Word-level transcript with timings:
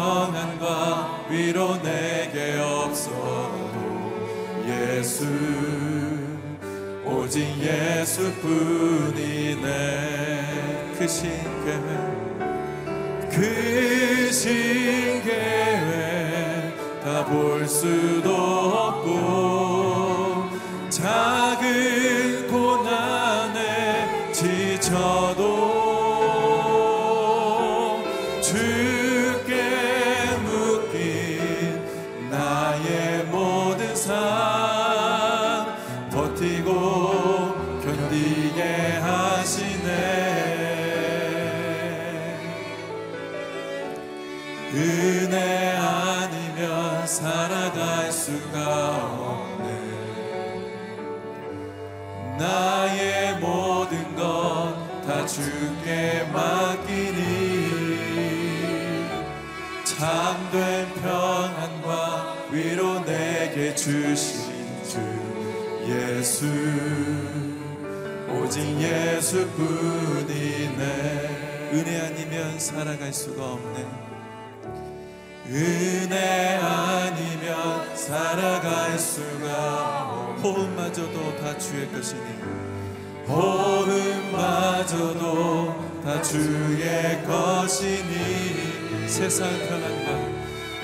평안과 0.00 1.26
위로 1.28 1.76
내게 1.82 2.58
없어도 2.58 4.14
예수 4.66 5.26
오직 7.04 7.46
예수뿐이네. 7.60 9.66
크신 10.98 11.30
계획 11.64 12.00
크신 13.30 15.22
계획 15.22 17.02
다 17.04 17.22
볼 17.26 17.68
수도 17.68 18.34
없고 18.34 20.48
작은 20.88 22.19
주신 63.74 64.50
주 64.84 64.98
예수 65.86 66.46
오직 68.28 68.60
예수뿐이네. 68.80 70.30
은혜 71.72 72.00
아니면 72.00 72.58
살아갈 72.58 73.12
수가 73.12 73.52
없네. 73.52 73.86
은혜 75.46 76.58
아니면 76.62 77.96
살아갈 77.96 78.98
수가 78.98 80.10
없네. 80.10 80.42
호흡마저도 80.42 81.36
다 81.36 81.56
주의 81.58 81.90
것이니. 81.92 82.22
호흡마저도 83.28 84.90
다 86.04 86.22
주의 86.22 87.22
것이니. 87.24 89.06
세상 89.06 89.48
편안과 89.68 90.29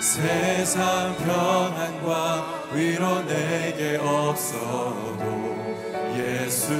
세상 0.00 1.14
평안과 1.16 2.68
위로 2.72 3.22
내게 3.26 3.98
없어도 4.00 5.56
예수 6.16 6.72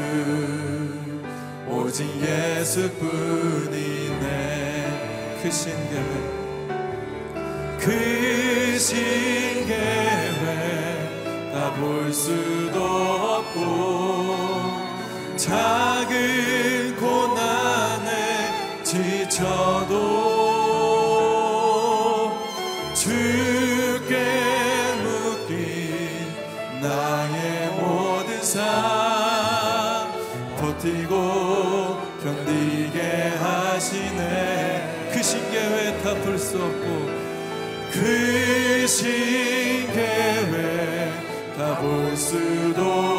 오직 1.69 2.07
예수뿐이네. 2.21 4.17
크신 5.43 5.73
계획 5.91 6.37
크신 7.79 8.97
계획 9.67 11.53
다 11.53 11.71
볼 11.79 12.11
수도 12.13 12.83
없고 12.83 14.37
작은 15.37 16.97
고난에 16.97 18.11
지쳐 18.83 19.45
볼수 36.15 36.57
없고 36.63 37.11
크신 37.93 39.87
계획 39.93 41.57
다 41.57 41.81
볼 41.81 42.17
수도 42.17 43.16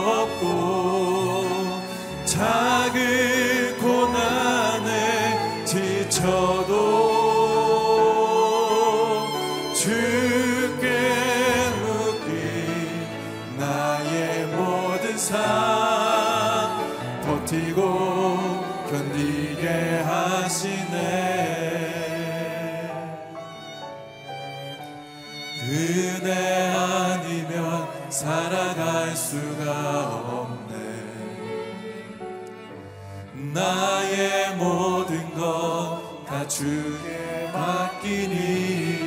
주께 36.57 37.51
맡기니 37.53 38.97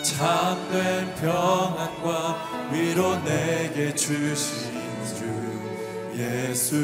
참된 0.00 1.12
평안과 1.16 2.70
위로 2.70 3.18
내게 3.24 3.92
주신 3.92 4.70
주 5.16 5.24
예수 6.16 6.76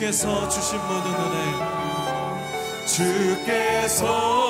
주께서 0.07 0.48
주신 0.48 0.80
모든 0.88 1.12
은혜 1.13 2.86
주께서 2.86 4.47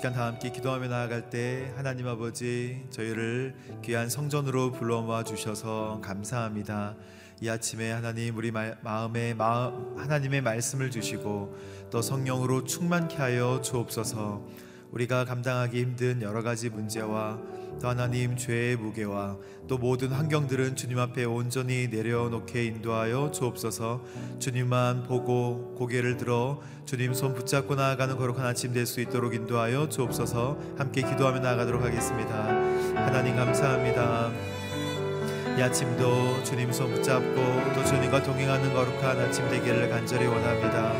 시간 0.00 0.14
다 0.14 0.24
함께 0.24 0.50
기도하며 0.50 0.88
나아갈 0.88 1.28
때 1.28 1.74
하나님 1.76 2.08
아버지 2.08 2.86
저희를 2.88 3.54
귀한 3.84 4.08
성전으로 4.08 4.72
불러 4.72 5.02
모아 5.02 5.24
주셔서 5.24 6.00
감사합니다. 6.02 6.96
이 7.42 7.50
아침에 7.50 7.92
하나님 7.92 8.34
우리 8.38 8.50
마, 8.50 8.72
마음에 8.80 9.34
마, 9.34 9.70
하나님의 9.98 10.40
말씀을 10.40 10.90
주시고 10.90 11.54
또 11.90 12.00
성령으로 12.00 12.64
충만케 12.64 13.16
하여 13.16 13.60
주옵소서. 13.60 14.42
우리가 14.92 15.24
감당하기 15.24 15.80
힘든 15.80 16.20
여러 16.22 16.42
가지 16.42 16.68
문제와 16.68 17.38
또 17.80 17.88
하나님 17.88 18.36
죄의 18.36 18.76
무게와 18.76 19.36
또 19.68 19.78
모든 19.78 20.08
환경들은 20.08 20.74
주님 20.76 20.98
앞에 20.98 21.24
온전히 21.24 21.88
내려놓게 21.88 22.64
인도하여 22.64 23.30
주옵소서. 23.30 24.02
주님만 24.40 25.04
보고 25.04 25.74
고개를 25.78 26.16
들어 26.16 26.60
주님 26.84 27.14
손 27.14 27.34
붙잡고 27.34 27.76
나아가는 27.76 28.16
거룩한 28.16 28.44
아침 28.44 28.72
될 28.72 28.84
수 28.86 29.00
있도록 29.00 29.34
인도하여 29.34 29.88
주옵소서. 29.88 30.58
함께 30.76 31.02
기도하며 31.02 31.38
나아가도록 31.40 31.82
하겠습니다. 31.82 32.34
하나님 32.96 33.36
감사합니다. 33.36 34.32
이 35.56 35.62
아침도 35.62 36.42
주님 36.42 36.72
손 36.72 36.92
붙잡고 36.92 37.34
또 37.74 37.84
주님과 37.84 38.22
동행하는 38.22 38.74
거룩한 38.74 39.20
아침 39.20 39.48
되기를 39.48 39.88
간절히 39.88 40.26
원합니다. 40.26 40.92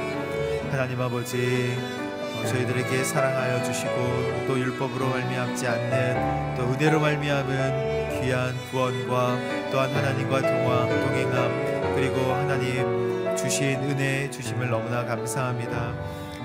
하나님 0.70 1.00
아버지 1.00 1.76
어, 1.76 2.09
저희들에게 2.46 3.04
사랑하여 3.04 3.62
주시고 3.62 4.46
또 4.46 4.58
율법으로 4.58 5.08
말미암지 5.08 5.66
않는 5.66 6.54
또 6.56 6.62
은혜로 6.72 7.00
말미암은 7.00 8.20
귀한 8.20 8.54
구원과 8.70 9.38
또한 9.70 9.94
하나님과 9.94 10.40
동화 10.42 10.88
동행함 10.88 11.94
그리고 11.94 12.32
하나님 12.32 13.36
주신 13.36 13.82
은혜 13.84 14.30
주심을 14.30 14.68
너무나 14.68 15.04
감사합니다. 15.04 15.94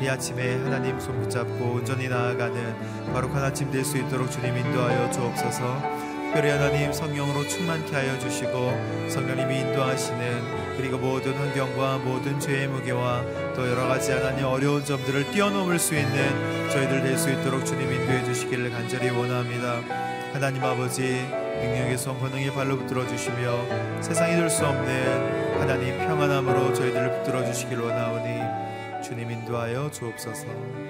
이 0.01 0.07
아침에 0.07 0.55
하나님 0.63 0.99
손 0.99 1.21
붙잡고 1.21 1.75
온전히 1.75 2.09
나아가는 2.09 3.13
거룩한 3.13 3.43
아침 3.43 3.71
될수 3.71 3.97
있도록 3.97 4.29
주님 4.29 4.57
인도하여 4.57 5.09
주옵소서. 5.11 5.94
특별히 6.35 6.51
하나님 6.51 6.91
성령으로 6.91 7.47
충만케 7.47 7.95
하여 7.95 8.19
주시고 8.19 9.07
성령님이 9.07 9.57
인도하시는 9.61 10.75
그리고 10.75 10.97
모든 10.97 11.33
환경과 11.33 11.99
모든 11.99 12.37
죄의 12.41 12.67
무게와 12.67 13.23
또 13.55 13.65
여러 13.65 13.87
가지 13.87 14.11
하나님 14.11 14.43
어려운 14.43 14.83
점들을 14.83 15.31
뛰어넘을 15.31 15.79
수 15.79 15.95
있는 15.95 16.69
저희들 16.71 17.03
될 17.03 17.17
수 17.17 17.31
있도록 17.31 17.65
주님 17.65 17.89
인도해 17.89 18.25
주시기를 18.25 18.69
간절히 18.69 19.11
원합니다. 19.11 19.79
하나님 20.33 20.61
아버지 20.61 21.25
능력의 21.61 21.97
손 21.97 22.19
권능의 22.19 22.53
발로 22.53 22.79
붙들어 22.79 23.07
주시며 23.07 24.01
세상이 24.01 24.35
될 24.35 24.49
수 24.49 24.65
없는 24.65 25.61
하나님 25.61 25.97
평안함으로 25.99 26.73
저희들을 26.73 27.11
붙들어 27.13 27.45
주시길 27.45 27.79
원하오니 27.79 29.01
주님 29.01 29.31
인도하여 29.31 29.89
주옵소서. 29.89 30.84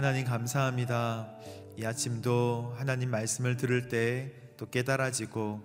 하나님 0.00 0.24
감사합니다. 0.24 1.28
이 1.76 1.84
아침도 1.84 2.72
하나님 2.78 3.10
말씀을 3.10 3.58
들을 3.58 3.90
때 3.90 4.32
또 4.56 4.70
깨달아지고 4.70 5.60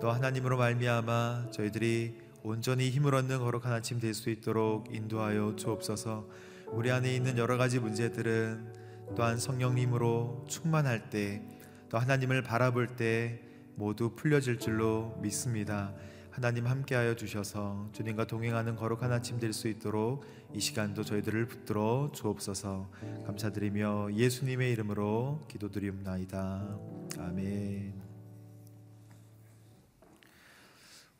또 0.00 0.12
하나님으로 0.12 0.56
말미암아 0.58 1.48
저희들이 1.50 2.20
온전히 2.44 2.88
힘을 2.90 3.16
얻는 3.16 3.40
거룩한 3.40 3.72
아침 3.72 3.98
될 3.98 4.14
수 4.14 4.30
있도록 4.30 4.94
인도하여 4.94 5.56
주옵소서. 5.56 6.28
우리 6.68 6.92
안에 6.92 7.12
있는 7.12 7.36
여러 7.36 7.56
가지 7.56 7.80
문제들은 7.80 8.74
또한 9.16 9.38
성령님으로 9.38 10.46
충만할 10.48 11.10
때 11.10 11.42
또 11.88 11.98
하나님을 11.98 12.42
바라볼 12.42 12.94
때 12.94 13.40
모두 13.74 14.14
풀려질 14.14 14.60
줄로 14.60 15.18
믿습니다. 15.20 15.92
하나님 16.40 16.66
함께하여 16.66 17.16
주셔서 17.16 17.90
주님과 17.92 18.26
동행하는 18.26 18.74
거룩한 18.74 19.12
아침 19.12 19.38
될 19.38 19.52
수 19.52 19.68
있도록 19.68 20.24
이 20.54 20.58
시간도 20.60 21.04
저희들을 21.04 21.46
붙들어 21.48 22.10
주옵소서 22.14 22.90
감사드리며 23.26 24.14
예수님의 24.14 24.72
이름으로 24.72 25.44
기도드리옵나이다 25.50 26.78
아멘. 27.18 27.92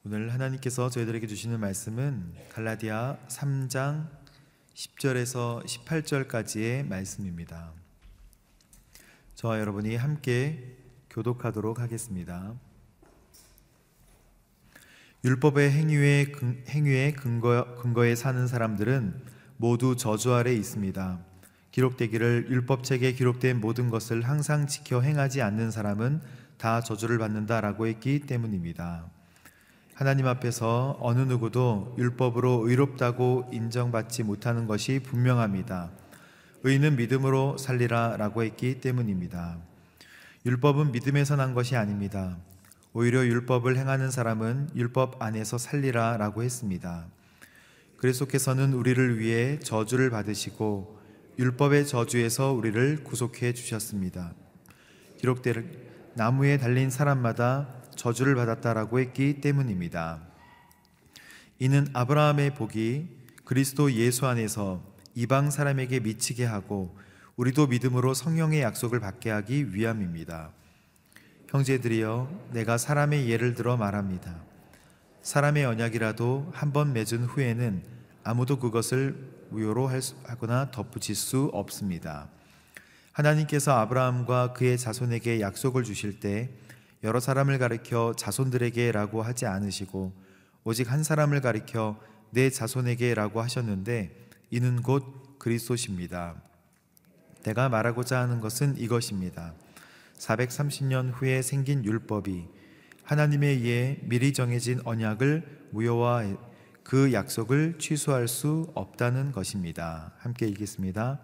오늘 0.06 0.32
하나님께서 0.32 0.88
저희들에게 0.88 1.26
주시는 1.26 1.60
말씀은 1.60 2.32
갈라디아 2.48 3.18
3장 3.28 4.08
10절에서 4.72 5.66
18절까지의 5.66 6.86
말씀입니다. 6.86 7.74
저와 9.34 9.60
여러분이 9.60 9.96
함께 9.96 10.78
교독하도록 11.10 11.78
하겠습니다. 11.78 12.54
율법의 15.22 15.70
행위에, 15.72 16.24
근, 16.32 16.64
행위에 16.66 17.12
근거, 17.12 17.74
근거에 17.76 18.14
사는 18.14 18.46
사람들은 18.46 19.20
모두 19.58 19.94
저주 19.94 20.32
아래 20.32 20.54
있습니다. 20.54 21.18
기록되기를 21.72 22.46
율법책에 22.48 23.12
기록된 23.12 23.60
모든 23.60 23.90
것을 23.90 24.22
항상 24.22 24.66
지켜 24.66 25.02
행하지 25.02 25.42
않는 25.42 25.70
사람은 25.70 26.22
다 26.56 26.80
저주를 26.80 27.18
받는다라고 27.18 27.86
했기 27.86 28.20
때문입니다. 28.20 29.10
하나님 29.94 30.26
앞에서 30.26 30.96
어느 31.00 31.20
누구도 31.20 31.94
율법으로 31.98 32.66
의롭다고 32.66 33.50
인정받지 33.52 34.22
못하는 34.22 34.66
것이 34.66 35.00
분명합니다. 35.00 35.90
의는 36.62 36.96
믿음으로 36.96 37.58
살리라라고 37.58 38.42
했기 38.42 38.80
때문입니다. 38.80 39.58
율법은 40.46 40.92
믿음에서 40.92 41.36
난 41.36 41.52
것이 41.52 41.76
아닙니다. 41.76 42.38
오히려 42.92 43.24
율법을 43.24 43.76
행하는 43.76 44.10
사람은 44.10 44.70
율법 44.74 45.22
안에서 45.22 45.58
살리라 45.58 46.16
라고 46.16 46.42
했습니다. 46.42 47.06
그리스도께서는 47.98 48.72
우리를 48.72 49.20
위해 49.20 49.60
저주를 49.60 50.10
받으시고 50.10 50.98
율법의 51.38 51.86
저주에서 51.86 52.52
우리를 52.52 53.04
구속해 53.04 53.54
주셨습니다. 53.54 54.34
기록될 55.18 55.88
나무에 56.14 56.58
달린 56.58 56.90
사람마다 56.90 57.68
저주를 57.94 58.34
받았다라고 58.34 58.98
했기 58.98 59.40
때문입니다. 59.40 60.22
이는 61.60 61.86
아브라함의 61.92 62.54
복이 62.54 63.06
그리스도 63.44 63.92
예수 63.92 64.26
안에서 64.26 64.82
이방 65.14 65.50
사람에게 65.50 66.00
미치게 66.00 66.44
하고 66.44 66.98
우리도 67.36 67.68
믿음으로 67.68 68.14
성령의 68.14 68.62
약속을 68.62 68.98
받게 68.98 69.30
하기 69.30 69.74
위함입니다. 69.74 70.52
형제들이여 71.50 72.50
내가 72.52 72.78
사람의 72.78 73.28
예를 73.28 73.54
들어 73.54 73.76
말합니다. 73.76 74.36
사람의 75.22 75.64
언약이라도 75.64 76.48
한 76.52 76.72
번 76.72 76.92
맺은 76.92 77.24
후에는 77.24 77.82
아무도 78.22 78.60
그것을 78.60 79.16
무효로 79.50 79.90
하거나 80.24 80.70
덧붙일 80.70 81.16
수 81.16 81.50
없습니다. 81.52 82.28
하나님께서 83.12 83.72
아브라함과 83.72 84.52
그의 84.52 84.78
자손에게 84.78 85.40
약속을 85.40 85.82
주실 85.82 86.20
때 86.20 86.50
여러 87.02 87.18
사람을 87.18 87.58
가리켜 87.58 88.14
자손들에게라고 88.16 89.22
하지 89.22 89.46
않으시고 89.46 90.12
오직 90.62 90.92
한 90.92 91.02
사람을 91.02 91.40
가리켜 91.40 91.98
내 92.30 92.48
자손에게라고 92.50 93.42
하셨는데 93.42 94.28
이는 94.50 94.82
곧 94.82 95.36
그리스도십니다. 95.40 96.36
내가 97.42 97.68
말하고자 97.68 98.20
하는 98.20 98.40
것은 98.40 98.76
이것입니다. 98.78 99.52
430년 100.20 101.12
후에 101.14 101.42
생긴 101.42 101.84
율법이 101.84 102.46
하나님에 103.02 103.48
의해 103.48 103.98
미리 104.02 104.32
정해진 104.32 104.80
언약을 104.84 105.68
무효화 105.72 106.36
그 106.82 107.12
약속을 107.12 107.78
취소할 107.78 108.28
수 108.28 108.70
없다는 108.74 109.32
것입니다. 109.32 110.12
함께 110.18 110.46
읽겠습니다. 110.46 111.20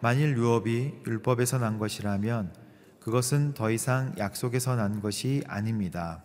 만일 0.00 0.36
율법이 0.36 1.02
율법에서 1.06 1.58
난 1.58 1.78
것이라면 1.78 2.54
그것은 3.00 3.54
더 3.54 3.70
이상 3.70 4.14
약속에서 4.18 4.76
난 4.76 5.00
것이 5.00 5.42
아닙니다. 5.46 6.22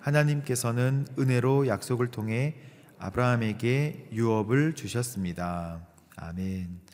하나님께서는 0.00 1.06
은혜로 1.18 1.66
약속을 1.66 2.10
통해 2.10 2.56
아브라함에게 2.98 4.10
유업을 4.12 4.74
주셨습니다. 4.74 5.80
아멘. 6.16 6.91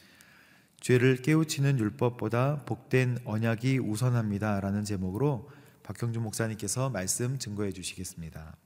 죄를 0.89 1.17
깨우치는 1.17 1.79
율법보다 1.81 2.65
복된 2.65 3.19
언약이 3.27 3.79
우선합니다 3.79 4.59
라는 4.61 4.85
제목으로 4.85 5.51
박형준 5.83 6.23
목사님께서 6.23 6.89
말씀 6.89 7.39
증거해 7.39 7.73
주시겠습니다. 7.73 8.57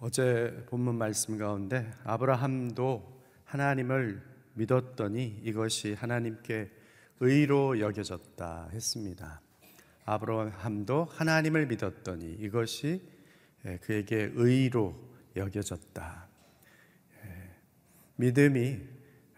어제 0.00 0.66
본문 0.68 0.98
말씀 0.98 1.38
가운데 1.38 1.92
아브라함도 2.02 3.22
하나님을 3.44 4.20
믿었더니 4.54 5.40
이것이 5.44 5.94
하나님께 5.94 6.72
의로 7.20 7.78
여겨졌다 7.78 8.70
했습니다. 8.72 9.40
아브라함도 10.04 11.04
하나님을 11.04 11.66
믿었더니 11.66 12.36
이것이 12.40 13.02
예, 13.66 13.78
그에게 13.78 14.30
의로 14.34 14.96
여겨졌다. 15.36 16.28
예, 17.24 17.50
믿음이 18.16 18.80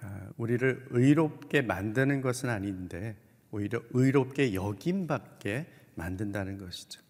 아, 0.00 0.28
우리를 0.36 0.86
의롭게 0.90 1.62
만드는 1.62 2.20
것은 2.20 2.48
아닌데 2.48 3.16
오히려 3.50 3.82
의롭게 3.90 4.54
여김받게 4.54 5.66
만든다는 5.94 6.58
것이죠. 6.58 7.00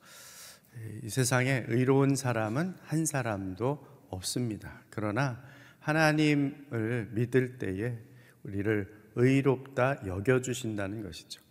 이 1.02 1.08
세상에 1.08 1.64
의로운 1.68 2.16
사람은 2.16 2.74
한 2.82 3.06
사람도 3.06 3.86
없습니다. 4.10 4.82
그러나 4.90 5.42
하나님을 5.80 7.10
믿을 7.12 7.58
때에 7.58 7.96
우리를 8.42 9.04
의롭다 9.14 10.06
여겨주신다는 10.06 11.02
것이죠. 11.02 11.43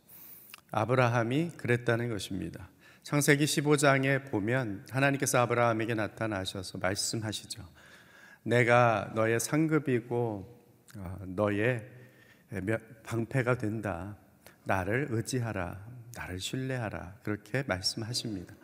아브라함이 0.76 1.52
그랬다는 1.56 2.10
것입니다. 2.10 2.68
창세기 3.04 3.46
15장에 3.46 4.32
보면 4.32 4.88
하나님께서 4.90 5.38
아브라함에게 5.40 5.94
나타나셔서 5.94 6.80
말씀하시죠. 6.80 7.64
내가 8.42 9.12
너의 9.14 9.40
상급이고 9.40 10.64
어, 10.98 11.18
너의 11.28 11.88
방패가 13.04 13.60
된다. 13.60 14.18
나를 14.64 15.08
의지하라. 15.12 15.80
나를 16.16 16.40
신뢰하라. 16.40 17.18
그렇게 17.22 17.64
말씀하십니다. 17.68 18.56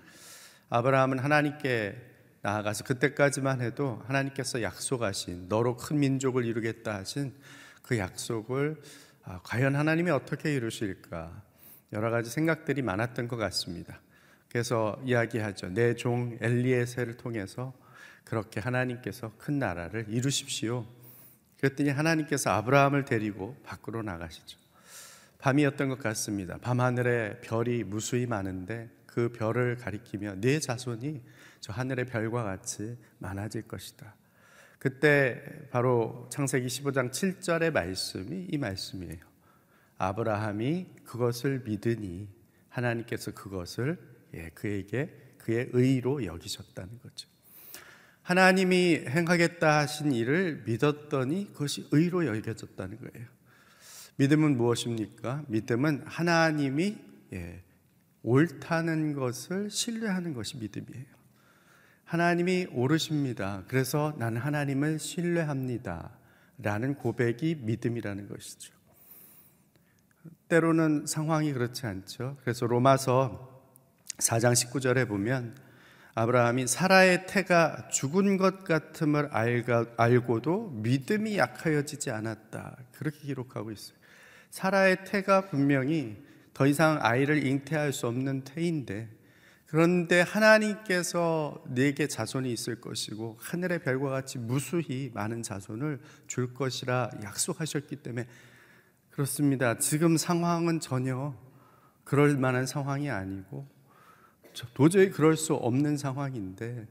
아브라함은 0.70 1.20
하나님께 1.20 1.96
나아가서 2.42 2.86
그때까지만 2.86 3.62
해도 3.62 4.01
하나님께서 4.08 4.63
약속하신 4.63 5.48
너로 5.48 5.78
큰 5.78 6.00
민족을 6.00 6.46
이루겠다 6.46 6.96
하신 6.96 7.36
그 7.84 8.00
약속을 8.00 8.82
아, 9.25 9.42
과연 9.44 9.75
하나님이 9.75 10.10
어떻게 10.10 10.56
이루실까 10.56 11.49
여러 11.93 12.10
가지 12.12 12.29
생각들이 12.29 12.81
많았던 12.81 13.27
것 13.27 13.38
같습니다. 13.38 14.00
그래서 14.50 15.00
이야기하죠. 15.05 15.69
내 15.69 15.93
종 15.96 16.38
엘리에셀을 16.41 17.17
통해서 17.17 17.74
그렇게 18.24 18.60
하나님께서 18.60 19.31
큰 19.38 19.60
나라를 19.60 20.05
이루십시오. 20.10 20.86
그랬더니 21.60 21.89
하나님께서 21.89 22.51
아브라함을 22.51 23.05
데리고 23.05 23.58
밖으로 23.63 24.01
나가시죠. 24.01 24.58
밤이었던 25.39 25.89
것 25.89 26.00
같습니다. 26.00 26.58
밤하늘에 26.58 27.39
별이 27.41 27.84
무수히 27.84 28.25
많은데 28.25 28.89
그 29.05 29.31
별을 29.31 29.77
가리키며 29.77 30.36
네 30.38 30.60
자손이 30.60 31.22
저 31.60 31.74
하늘의 31.74 32.05
별과 32.05 32.43
같이 32.43 32.98
많아질 33.19 33.63
것이다. 33.63 34.15
그때 34.77 35.43
바로 35.72 36.27
창세기 36.31 36.67
15장 36.67 37.12
7절의 37.12 37.72
말씀이 37.72 38.48
이 38.50 38.58
말씀이에요. 38.58 39.19
아브라함이 40.00 40.88
그것을 41.03 41.62
믿으니 41.65 42.27
하나님께서 42.70 43.32
그것을 43.32 43.98
예, 44.34 44.50
그에게 44.53 45.13
그의 45.38 45.70
의로 45.74 46.25
여기셨다는 46.25 47.00
거죠. 47.00 47.27
하나님이 48.22 49.06
행하겠다 49.08 49.79
하신 49.79 50.12
일을 50.12 50.63
믿었더니 50.65 51.51
그것이 51.53 51.88
의로 51.91 52.25
여겨졌다는 52.25 52.98
거예요. 53.00 53.27
믿음은 54.18 54.58
무엇입니까? 54.58 55.46
믿음은 55.48 56.03
하나님이 56.06 56.98
예, 57.34 57.63
옳다는 58.24 59.13
것을 59.13 59.70
신뢰하는 59.70 60.34
것이 60.34 60.58
믿음이에요. 60.58 61.06
하나님이 62.06 62.68
옳으십니다. 62.72 63.63
그래서 63.68 64.15
나는 64.18 64.41
하나님을 64.41 65.00
신뢰합니다. 65.00 66.18
라는 66.58 66.96
고백이 66.96 67.62
믿음이라는 67.62 68.27
것이죠. 68.27 68.78
때로는 70.50 71.06
상황이 71.06 71.53
그렇지 71.53 71.86
않죠. 71.86 72.38
그래서 72.41 72.65
로마서 72.65 73.63
4장 74.18 74.53
19절에 74.53 75.08
보면 75.08 75.56
아브라함이 76.15 76.68
사라의 76.68 77.27
태가 77.27 77.88
죽은 77.89 78.38
것 78.38 78.65
같음을 78.65 79.29
알고도 79.96 80.72
믿음이 80.72 81.38
약하여지지 81.38 82.12
않았다. 82.12 82.77
그렇게 82.91 83.20
기록하고 83.20 83.72
있어요. 83.72 83.98
사라의 84.50 85.06
태가 85.06 85.50
분명히 85.50 86.18
더 86.53 86.65
이상 86.65 86.98
아이를 87.01 87.46
잉태할 87.46 87.94
수 87.94 88.08
없는 88.08 88.44
태인데 88.44 89.08
그런데 89.68 90.22
하나님께서 90.22 91.63
네게 91.70 92.08
자손이 92.08 92.51
있을 92.51 92.82
것이고 92.82 93.38
하늘의 93.39 93.84
별과 93.84 94.10
같이 94.10 94.39
무수히 94.39 95.12
많은 95.13 95.44
자손을 95.44 96.01
줄 96.25 96.56
것이라 96.56 97.12
약속하셨기 97.24 97.98
때문에 97.98 98.27
그렇습니다. 99.19 99.77
지금 99.77 100.15
상황은 100.15 100.79
전혀 100.79 101.35
그럴 102.05 102.38
만한 102.38 102.65
상황이 102.65 103.09
아니고 103.09 103.67
도저히 104.73 105.09
그럴 105.09 105.35
수 105.35 105.55
없는 105.55 105.97
상황인데 105.97 106.88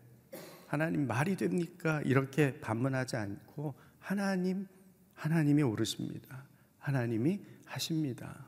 하나님 0.67 1.07
말이 1.07 1.37
됩니까? 1.37 2.03
이렇게 2.05 2.61
반문하지 2.61 3.17
않고 3.17 3.75
하나님 3.99 4.67
하나님이 5.15 5.63
오르십니다. 5.63 6.45
하나님이 6.79 7.41
하십니다. 7.65 8.45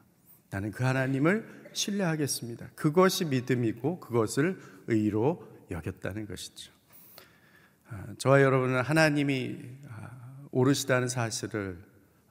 나는 0.51 0.73
그 0.73 0.85
하나님을 0.85 1.71
신뢰하겠습니다. 1.73 2.73
그것이 2.75 3.25
믿음이고 3.25 3.99
그것을 4.01 4.61
의로 4.89 5.43
여겼다는 5.71 6.27
것이죠. 6.27 6.71
아, 7.89 8.09
저와 8.19 8.43
여러분은 8.43 8.83
하나님이 8.83 9.59
아, 9.89 10.11
오르시다는 10.51 11.09
사실을 11.09 11.83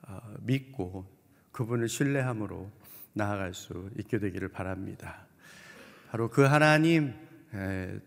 아, 0.03 0.21
믿고 0.41 1.17
그분을 1.59 1.89
신뢰함으로 1.89 2.71
나아갈 3.11 3.53
수 3.53 3.89
있게 3.99 4.17
되기를 4.19 4.47
바랍니다. 4.47 5.27
바로 6.09 6.29
그 6.29 6.43
하나님 6.43 7.13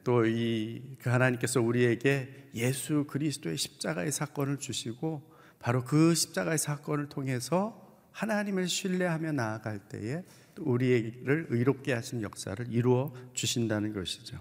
또 0.05 0.25
이 0.25 0.81
그 1.03 1.11
하나님께서 1.11 1.61
우리에게 1.61 2.49
예수 2.55 3.05
그리스도의 3.05 3.59
십자가의 3.59 4.11
사건을 4.11 4.57
주시고 4.57 5.31
바로 5.59 5.85
그 5.85 6.15
십자가의 6.15 6.57
사건을 6.57 7.11
통해서 7.11 7.79
하나님을 8.13 8.69
신뢰하며 8.69 9.33
나아갈 9.33 9.81
때에 9.81 10.23
우리를 10.59 11.49
의롭게 11.51 11.93
하신 11.93 12.23
역사를 12.23 12.65
이루어 12.71 13.13
주신다는 13.35 13.93
것이죠. 13.93 14.39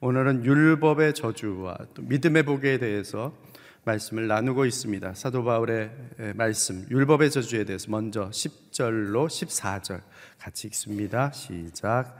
오늘은 0.00 0.46
율법의 0.46 1.14
저주와 1.14 1.76
또 1.92 2.02
믿음의 2.02 2.44
복에 2.44 2.78
대해서 2.78 3.36
말씀을 3.84 4.26
나누고 4.26 4.66
있습니다. 4.66 5.14
사도 5.14 5.44
바울의 5.44 5.90
말씀, 6.34 6.86
율법의 6.90 7.30
저주에 7.30 7.64
대해서 7.64 7.90
먼저 7.90 8.30
10절로 8.30 9.26
14절 9.26 10.02
같이 10.38 10.66
읽습니다. 10.68 11.32
시작. 11.32 12.18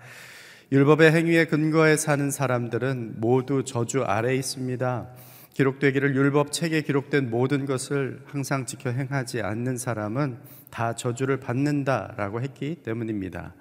율법의 0.71 1.13
행위에 1.13 1.47
근거해 1.47 1.97
사는 1.97 2.31
사람들은 2.31 3.21
모두 3.21 3.65
저주 3.65 4.03
아래 4.03 4.35
있습니다. 4.35 5.09
기록되기를 5.55 6.15
율법 6.15 6.53
책에 6.53 6.83
기록된 6.83 7.31
모든 7.31 7.67
것을 7.67 8.23
항상 8.27 8.65
지켜 8.65 8.91
행하지 8.91 9.43
않는 9.43 9.77
사람은 9.77 10.39
다 10.71 10.95
저주를 10.95 11.41
받는다라고 11.41 12.43
했기 12.43 12.77
때문입니다. 12.77 13.55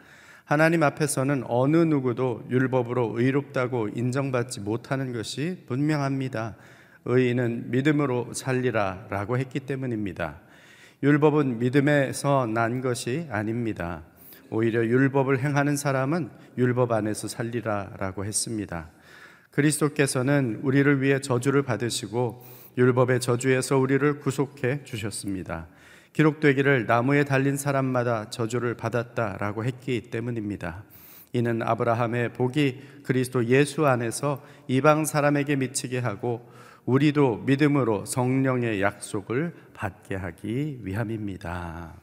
하나님 0.44 0.84
앞에서는 0.84 1.44
어느 1.48 1.78
누구도 1.78 2.46
율법으로 2.50 3.16
의롭다고 3.18 3.90
인정받지 3.90 4.62
못하는 4.62 5.12
것이 5.12 5.64
분명합니다. 5.68 6.56
의인은 7.10 7.72
믿음으로 7.72 8.34
살리라 8.34 9.08
라고 9.10 9.38
했기 9.38 9.62
때문입니다. 9.62 10.40
율법은 11.02 11.60
믿음에서 11.60 12.48
난 12.48 12.82
것이 12.82 13.28
아닙니다. 13.32 14.04
오히려 14.50 14.84
율법을 14.86 15.40
행하는 15.40 15.78
사람은 15.78 16.30
율법 16.58 16.92
안에서 16.92 17.28
살리라 17.28 17.92
라고 17.98 18.26
했습니다. 18.26 18.90
그리스도께서는 19.52 20.60
우리를 20.64 21.02
위해 21.02 21.20
저주를 21.22 21.64
받으시고 21.64 22.46
율법의 22.78 23.22
저주에서 23.22 23.78
우리를 23.78 24.20
구속해 24.20 24.84
주셨습니다. 24.84 25.68
기록되기를 26.12 26.88
나무에 26.88 27.24
달린 27.24 27.58
사람마다 27.58 28.30
저주를 28.30 28.76
받았다라고 28.76 29.64
했기 29.64 30.02
때문입니다. 30.10 30.84
이는 31.34 31.62
아브라함의 31.62 32.34
복이 32.34 32.82
그리스도 33.04 33.46
예수 33.46 33.86
안에서 33.86 34.44
이방 34.68 35.06
사람에게 35.06 35.56
미치게 35.56 36.00
하고 36.00 36.50
우리도 36.88 37.44
믿음으로 37.46 38.06
성령의 38.06 38.82
약속을 38.82 39.54
받게 39.74 40.16
하기 40.16 40.80
위함입니다. 40.84 41.94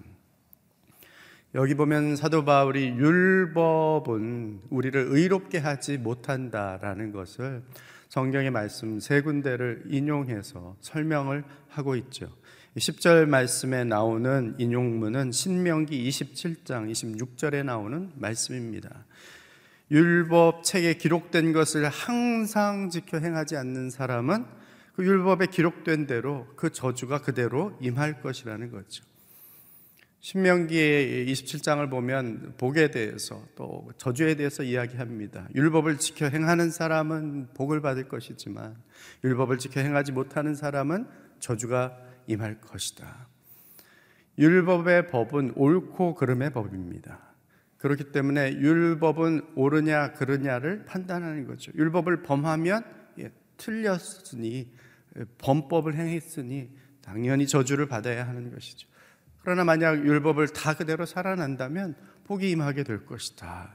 여기 1.55 1.75
보면 1.75 2.17
사도 2.17 2.45
바울이 2.45 2.89
율법은 2.89 4.61
우리를 4.69 5.07
의롭게 5.09 5.57
하지 5.57 5.97
못한다라는 5.97 7.13
것을 7.13 7.63
성경의 8.11 8.51
말씀 8.51 9.01
세 9.01 9.23
군데를 9.23 9.85
인용해서 9.89 10.77
설명을 10.83 11.45
하고 11.69 11.97
있죠. 11.97 12.29
10절 12.77 13.27
말씀에 13.27 13.85
나오는 13.85 14.55
인용문은 14.59 15.33
신명기 15.33 16.07
27장 16.11 16.91
26절에 16.91 17.65
나오는 17.65 18.11
말씀입니다. 18.17 19.07
율법 19.91 20.63
책에 20.63 20.95
기록된 20.95 21.55
것을 21.55 21.89
항상 21.89 22.91
지켜 22.91 23.19
행하지 23.19 23.57
않는 23.57 23.89
사람은 23.89 24.64
그 24.95 25.05
율법에 25.05 25.47
기록된 25.47 26.07
대로 26.07 26.47
그 26.57 26.71
저주가 26.71 27.21
그대로 27.21 27.77
임할 27.81 28.21
것이라는 28.21 28.71
거죠. 28.71 29.05
신명기의 30.21 31.27
27장을 31.27 31.91
보면 31.91 32.55
복에 32.57 32.91
대해서 32.91 33.45
또 33.57 33.91
저주에 33.99 34.37
대해서 34.37 34.63
이야기합니다. 34.63 35.49
율법을 35.55 35.99
지켜 35.99 36.27
행하는 36.29 36.71
사람은 36.71 37.49
복을 37.55 37.83
받을 37.83 38.09
것이지만 38.09 38.75
율법을 39.23 39.59
지켜 39.59 39.81
행하지 39.81 40.13
못하는 40.13 40.55
사람은 40.55 41.07
저주가 41.41 41.99
임할 42.27 42.61
것이다. 42.61 43.29
율법의 44.39 45.09
법은 45.09 45.53
옳고 45.57 46.15
그름의 46.15 46.53
법입니다. 46.53 47.21
그렇기 47.77 48.13
때문에 48.13 48.53
율법은 48.53 49.43
옳으냐 49.57 50.13
그르냐를 50.13 50.87
판단하는 50.87 51.47
거죠. 51.47 51.71
율법을 51.75 52.23
범하면 52.23 52.83
예, 53.19 53.31
틀렸으니 53.59 54.73
범법을 55.39 55.95
행했으니 55.95 56.71
당연히 57.03 57.47
저주를 57.47 57.87
받아야 57.87 58.27
하는 58.27 58.53
것이죠. 58.53 58.89
그러나 59.43 59.65
만약 59.65 60.05
율법을 60.05 60.49
다 60.49 60.75
그대로 60.75 61.05
살아난다면 61.05 61.95
복이 62.25 62.51
임하게 62.51 62.83
될 62.83 63.05
것이다. 63.05 63.71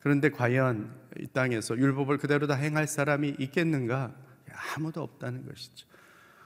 그런데 0.00 0.30
과연 0.30 0.94
이 1.18 1.26
땅에서 1.26 1.76
율법을 1.76 2.18
그대로 2.18 2.46
다 2.46 2.54
행할 2.54 2.86
사람이 2.86 3.36
있겠는가? 3.38 4.14
아무도 4.76 5.02
없다는 5.02 5.46
것이죠. 5.46 5.86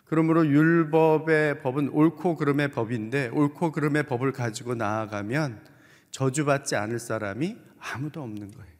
그러므로 0.05 0.47
율법의 0.47 1.63
법은 1.63 1.89
옳고 1.89 2.37
그름의 2.37 2.71
법인데 2.73 3.29
옳고 3.29 3.73
그름의 3.73 4.05
법을 4.05 4.33
가지고 4.33 4.75
나아가면 4.75 5.65
저주받지 6.11 6.77
않을 6.77 6.99
사람이 6.99 7.57
아무도 7.79 8.23
없는 8.23 8.51
거예요. 8.51 8.72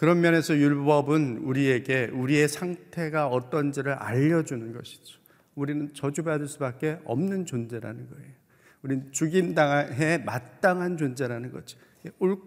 그런 0.00 0.22
면에서 0.22 0.56
율법은 0.56 1.42
우리에게 1.44 2.06
우리의 2.14 2.48
상태가 2.48 3.26
어떤지를 3.26 3.92
알려주는 3.92 4.72
것이죠. 4.72 5.20
우리는 5.54 5.92
저주받을 5.92 6.48
수밖에 6.48 6.98
없는 7.04 7.44
존재라는 7.44 8.08
거예요. 8.08 8.32
우리는 8.80 9.12
죽임 9.12 9.54
당해 9.54 10.16
마땅한 10.16 10.96
존재라는 10.96 11.52
거죠. 11.52 11.78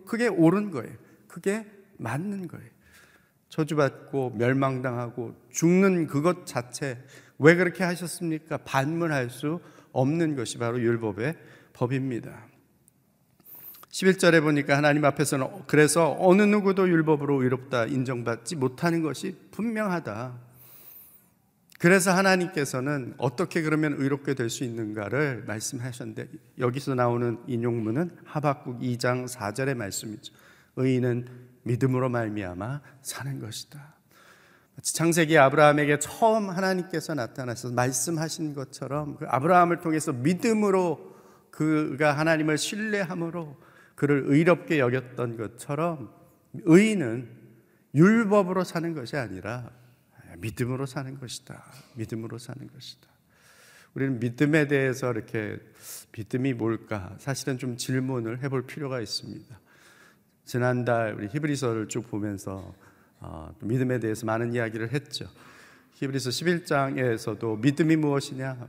그게 0.07 0.27
옳은 0.29 0.71
거예요. 0.71 0.95
그게 1.27 1.67
맞는 1.99 2.47
거예요. 2.47 2.65
저주받고 3.49 4.31
멸망당하고 4.31 5.35
죽는 5.51 6.07
그것 6.07 6.47
자체 6.47 6.97
왜 7.37 7.53
그렇게 7.53 7.83
하셨습니까? 7.83 8.57
반문할 8.57 9.29
수 9.29 9.61
없는 9.91 10.35
것이 10.35 10.57
바로 10.57 10.81
율법의 10.81 11.37
법입니다. 11.73 12.47
11절에 13.93 14.41
보니까 14.41 14.75
하나님 14.75 15.06
앞에서는 15.06 15.47
그래서 15.67 16.17
어느 16.19 16.41
누구도 16.41 16.89
율법으로 16.89 17.43
의롭다 17.43 17.86
인정받지 17.86 18.56
못하는 18.56 19.03
것이 19.03 19.38
분명하다. 19.51 20.34
그래서 21.77 22.12
하나님께서는 22.12 23.13
어떻게 23.19 23.62
그러면 23.62 23.93
의롭게 23.99 24.34
될 24.34 24.49
수 24.49 24.63
있는가를 24.63 25.43
말씀하셨는데 25.45 26.27
여기서 26.58 26.95
나오는 26.95 27.38
인용문은 27.45 28.17
하박국 28.25 28.79
2장 28.79 29.27
4절의 29.27 29.75
말씀이죠. 29.75 30.34
의인은 30.75 31.27
믿음으로 31.62 32.10
말미암아 32.10 32.82
사는 33.03 33.39
것이다. 33.39 33.93
창세기 34.82 35.38
아브라함에게 35.38 35.99
처음 35.99 36.49
하나님께서 36.49 37.13
나타나서 37.13 37.71
말씀하신 37.73 38.56
것처럼 38.56 39.17
그 39.17 39.27
아브라함을 39.27 39.82
통해서 39.82 40.12
믿음으로 40.13 41.13
그가 41.51 42.17
하나님을 42.17 42.58
신뢰함으로 42.58 43.56
그를 43.95 44.23
의롭게 44.25 44.79
여겼던 44.79 45.38
것처럼 45.38 46.13
의인은 46.53 47.29
율법으로 47.95 48.63
사는 48.63 48.93
것이 48.93 49.17
아니라 49.17 49.69
믿음으로 50.38 50.86
사는 50.86 51.19
것이다. 51.19 51.63
믿음으로 51.95 52.38
사는 52.38 52.67
것이다. 52.67 53.08
우리는 53.93 54.19
믿음에 54.19 54.67
대해서 54.67 55.12
이렇게 55.12 55.60
믿음이 56.17 56.53
뭘까? 56.53 57.15
사실은 57.19 57.58
좀 57.58 57.77
질문을 57.77 58.41
해볼 58.41 58.65
필요가 58.65 58.99
있습니다. 58.99 59.60
지난달 60.45 61.13
우리 61.13 61.27
히브리서를 61.27 61.88
쭉 61.88 62.10
보면서 62.10 62.73
어, 63.19 63.56
믿음에 63.62 63.99
대해서 63.99 64.25
많은 64.25 64.53
이야기를 64.53 64.91
했죠. 64.91 65.29
히브리서 65.93 66.32
11장에서도 66.32 67.62
믿음이 67.62 67.95
무엇이냐? 67.95 68.67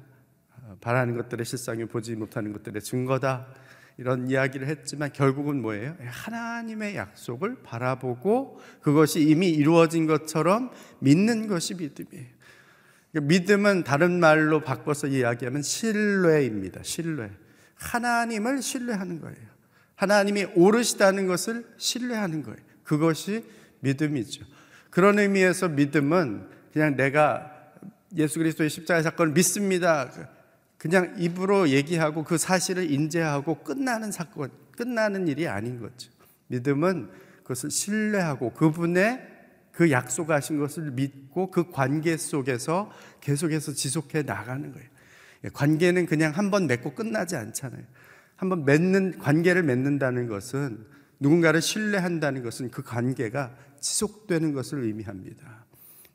어, 0.62 0.76
바라는 0.80 1.16
것들의 1.16 1.44
실상이 1.44 1.86
보지 1.86 2.14
못하는 2.14 2.52
것들의 2.52 2.82
증거다. 2.82 3.46
이런 3.96 4.28
이야기를 4.28 4.66
했지만 4.66 5.12
결국은 5.12 5.62
뭐예요? 5.62 5.96
하나님의 6.00 6.96
약속을 6.96 7.62
바라보고 7.62 8.60
그것이 8.80 9.20
이미 9.20 9.48
이루어진 9.50 10.06
것처럼 10.06 10.70
믿는 10.98 11.46
것이 11.46 11.74
믿음이에요. 11.74 12.26
그러니까 13.12 13.28
믿음은 13.28 13.84
다른 13.84 14.18
말로 14.18 14.62
바꿔서 14.64 15.06
이야기하면 15.06 15.62
신뢰입니다. 15.62 16.80
신뢰. 16.82 17.30
하나님을 17.76 18.62
신뢰하는 18.62 19.20
거예요. 19.20 19.54
하나님이 19.94 20.46
오르시다는 20.56 21.28
것을 21.28 21.64
신뢰하는 21.76 22.42
거예요. 22.42 22.58
그것이 22.82 23.44
믿음이죠. 23.80 24.44
그런 24.90 25.18
의미에서 25.18 25.68
믿음은 25.68 26.48
그냥 26.72 26.96
내가 26.96 27.52
예수 28.16 28.38
그리스도의 28.38 28.70
십자가 28.70 29.02
사건을 29.02 29.32
믿습니다. 29.32 30.10
그냥 30.84 31.14
입으로 31.16 31.70
얘기하고 31.70 32.24
그 32.24 32.36
사실을 32.36 32.90
인지하고 32.90 33.64
끝나는 33.64 34.12
사건, 34.12 34.50
끝나는 34.72 35.28
일이 35.28 35.48
아닌 35.48 35.80
거죠. 35.80 36.10
믿음은 36.48 37.08
그것을 37.42 37.70
신뢰하고 37.70 38.52
그분의 38.52 39.18
그 39.72 39.90
약속하신 39.90 40.58
것을 40.58 40.90
믿고 40.90 41.50
그 41.50 41.70
관계 41.70 42.18
속에서 42.18 42.92
계속해서 43.22 43.72
지속해 43.72 44.24
나가는 44.24 44.70
거예요. 44.72 44.86
예, 45.44 45.48
관계는 45.48 46.04
그냥 46.04 46.32
한 46.36 46.50
번 46.50 46.66
맺고 46.66 46.92
끝나지 46.94 47.34
않잖아요. 47.34 47.82
한 48.36 48.50
번 48.50 48.66
맺는 48.66 49.16
관계를 49.20 49.62
맺는다는 49.62 50.28
것은 50.28 50.84
누군가를 51.18 51.62
신뢰한다는 51.62 52.42
것은 52.42 52.70
그 52.70 52.82
관계가 52.82 53.56
지속되는 53.80 54.52
것을 54.52 54.82
의미합니다. 54.82 55.64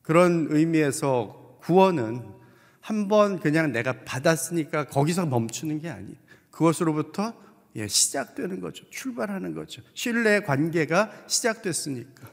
그런 0.04 0.46
의미에서 0.52 1.58
구원은 1.64 2.38
한번 2.82 3.40
그냥 3.40 3.72
내가 3.72 4.04
받았으니까 4.04 4.86
거기서 4.86 5.26
멈추는 5.26 5.80
게 5.80 5.90
아니에요. 5.90 6.16
그것으로부터 6.52 7.34
예, 7.76 7.88
시작되는 7.88 8.60
거죠. 8.60 8.90
출발하는 8.90 9.54
거죠. 9.54 9.82
신뢰의 9.94 10.44
관계가 10.44 11.12
시작됐으니까. 11.28 12.30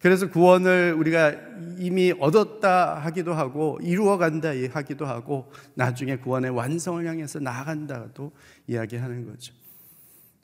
그래서 0.00 0.30
구원을 0.30 0.94
우리가 0.96 1.34
이미 1.78 2.12
얻었다 2.18 2.94
하기도 2.96 3.34
하고 3.34 3.78
이루어간다 3.82 4.50
하기도 4.70 5.04
하고 5.04 5.50
나중에 5.74 6.16
구원의 6.16 6.50
완성을 6.50 7.04
향해서 7.04 7.40
나아간다도 7.40 8.32
이야기하는 8.68 9.26
거죠. 9.26 9.52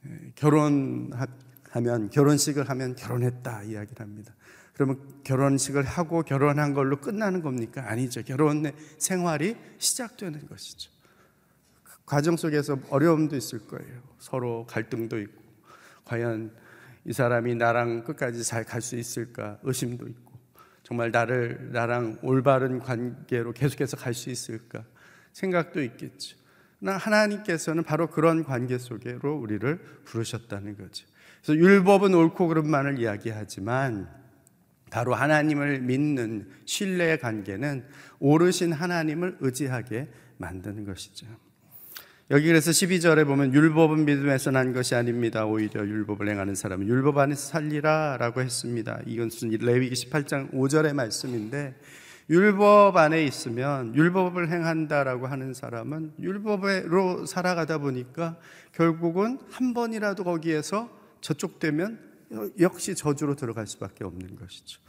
예, 0.06 0.32
결혼하면 0.34 2.10
결혼식을 2.10 2.68
하면 2.68 2.96
결혼했다 2.96 3.62
이야기를 3.62 4.00
합니다. 4.00 4.34
그러면 4.74 4.98
결혼식을 5.24 5.84
하고 5.84 6.22
결혼한 6.22 6.74
걸로 6.74 7.00
끝나는 7.00 7.42
겁니까? 7.42 7.84
아니죠. 7.86 8.22
결혼의 8.22 8.74
생활이 8.98 9.56
시작되는 9.78 10.48
것이죠. 10.48 10.90
그 11.84 11.92
과정 12.06 12.36
속에서 12.36 12.78
어려움도 12.90 13.36
있을 13.36 13.66
거예요. 13.66 14.02
서로 14.18 14.66
갈등도 14.66 15.20
있고, 15.20 15.42
과연 16.04 16.52
이 17.04 17.12
사람이 17.12 17.54
나랑 17.56 18.04
끝까지 18.04 18.44
잘 18.44 18.64
갈 18.64 18.80
수 18.80 18.96
있을까 18.96 19.58
의심도 19.62 20.08
있고, 20.08 20.32
정말 20.82 21.10
나를 21.10 21.70
나랑 21.72 22.18
올바른 22.22 22.78
관계로 22.78 23.52
계속해서 23.52 23.96
갈 23.96 24.14
수 24.14 24.30
있을까 24.30 24.84
생각도 25.32 25.82
있겠죠. 25.82 26.36
나 26.78 26.96
하나님께서는 26.96 27.84
바로 27.84 28.08
그런 28.08 28.42
관계 28.42 28.76
속으로 28.78 29.36
우리를 29.36 29.78
부르셨다는 30.04 30.76
거죠. 30.76 31.06
그래서 31.42 31.60
율법은 31.60 32.12
옳고 32.14 32.48
그름만을 32.48 32.98
이야기하지만 32.98 34.21
바로 34.92 35.14
하나님을 35.14 35.80
믿는 35.80 36.46
신뢰의 36.66 37.18
관계는 37.18 37.86
오르신 38.20 38.72
하나님을 38.74 39.38
의지하게 39.40 40.08
만드는 40.36 40.84
것이죠. 40.84 41.26
여기 42.30 42.46
그래서 42.46 42.70
12절에 42.70 43.26
보면 43.26 43.54
율법은 43.54 44.04
믿음에서 44.04 44.50
난 44.50 44.74
것이 44.74 44.94
아닙니다. 44.94 45.46
오히려 45.46 45.80
율법을 45.86 46.28
행하는 46.28 46.54
사람은 46.54 46.86
율법 46.86 47.16
안에서 47.16 47.40
살리라라고 47.40 48.42
했습니다. 48.42 49.00
이것은 49.06 49.48
레위기 49.62 49.94
18장 49.94 50.52
5절의 50.52 50.92
말씀인데 50.92 51.74
율법 52.28 52.94
안에 52.94 53.24
있으면 53.24 53.94
율법을 53.96 54.50
행한다라고 54.50 55.26
하는 55.26 55.54
사람은 55.54 56.12
율법으로 56.20 57.24
살아가다 57.24 57.78
보니까 57.78 58.36
결국은 58.72 59.38
한 59.50 59.72
번이라도 59.72 60.24
거기에서 60.24 60.90
저쪽되면 61.22 62.11
역시 62.60 62.94
저주로 62.94 63.36
들어갈 63.36 63.66
수밖에 63.66 64.04
없는 64.04 64.36
것이죠. 64.36 64.80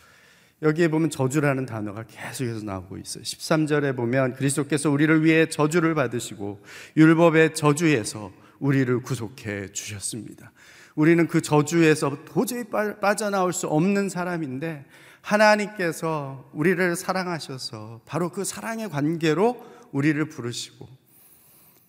여기에 0.61 0.87
보면 0.87 1.09
저주라는 1.09 1.65
단어가 1.65 2.03
계속해서 2.03 2.63
나오고 2.63 2.97
있어요. 2.97 3.23
13절에 3.23 3.95
보면 3.95 4.33
그리스도께서 4.35 4.89
우리를 4.89 5.23
위해 5.23 5.49
저주를 5.49 5.93
받으시고 5.93 6.63
율법의 6.95 7.53
저주에서 7.55 8.31
우리를 8.59 9.01
구속해 9.01 9.71
주셨습니다. 9.73 10.53
우리는 10.95 11.27
그 11.27 11.41
저주에서 11.41 12.23
도저히 12.23 12.63
빠져나올 13.01 13.51
수 13.51 13.67
없는 13.67 14.09
사람인데 14.09 14.85
하나님께서 15.21 16.49
우리를 16.53 16.95
사랑하셔서 16.95 18.01
바로 18.05 18.29
그 18.29 18.43
사랑의 18.43 18.89
관계로 18.89 19.65
우리를 19.91 20.23
부르시고 20.29 20.87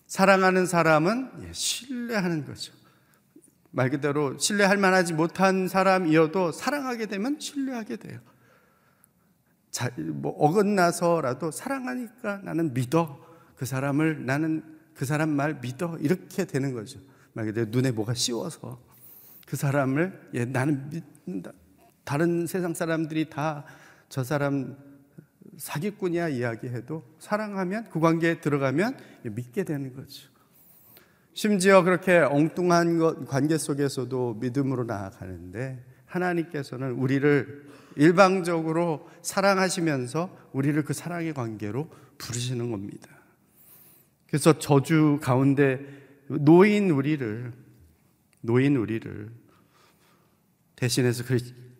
사랑하는 0.07 0.65
사람은 0.65 1.31
예, 1.47 1.53
신뢰하는 1.53 2.45
거죠. 2.45 2.73
말 3.75 3.89
그대로 3.89 4.37
신뢰할 4.37 4.77
만하지 4.77 5.13
못한 5.13 5.67
사람이어도 5.67 6.51
사랑하게 6.51 7.07
되면 7.07 7.39
신뢰하게 7.39 7.97
돼요. 7.97 8.19
자, 9.69 9.91
뭐 9.97 10.31
어긋나서라도 10.31 11.51
사랑하니까 11.51 12.37
나는 12.43 12.73
믿어. 12.73 13.19
그 13.55 13.65
사람을 13.65 14.25
나는 14.25 14.63
그 14.93 15.05
사람 15.05 15.29
말 15.29 15.59
믿어. 15.59 15.97
이렇게 15.99 16.45
되는 16.45 16.73
거죠. 16.73 16.99
말 17.33 17.45
그대로 17.45 17.69
눈에 17.69 17.91
뭐가 17.91 18.13
씌워서 18.13 18.81
그 19.45 19.57
사람을 19.57 20.29
예, 20.35 20.45
나는 20.45 20.89
믿는다. 20.89 21.51
다른 22.03 22.47
세상 22.47 22.73
사람들이 22.73 23.29
다 23.29 23.65
저 24.09 24.23
사람 24.23 24.77
사기꾼이야 25.57 26.29
이야기해도 26.29 27.03
사랑하면 27.19 27.89
그 27.89 27.99
관계에 27.99 28.39
들어가면 28.39 28.97
믿게 29.23 29.63
되는 29.63 29.93
거죠. 29.93 30.29
심지어 31.35 31.83
그렇게 31.83 32.17
엉뚱한 32.17 33.25
관계 33.25 33.57
속에서도 33.57 34.35
믿음으로 34.35 34.85
나아가는데 34.85 35.83
하나님께서는 36.05 36.93
우리를 36.93 37.65
일방적으로 37.97 39.09
사랑하시면서 39.21 40.49
우리를 40.53 40.81
그 40.85 40.93
사랑의 40.93 41.33
관계로 41.33 41.89
부르시는 42.17 42.71
겁니다. 42.71 43.09
그래서 44.27 44.57
저주 44.59 45.19
가운데 45.21 45.85
노인 46.27 46.89
우리를 46.89 47.51
노인 48.39 48.77
우리를 48.77 49.29
대신해서 50.77 51.25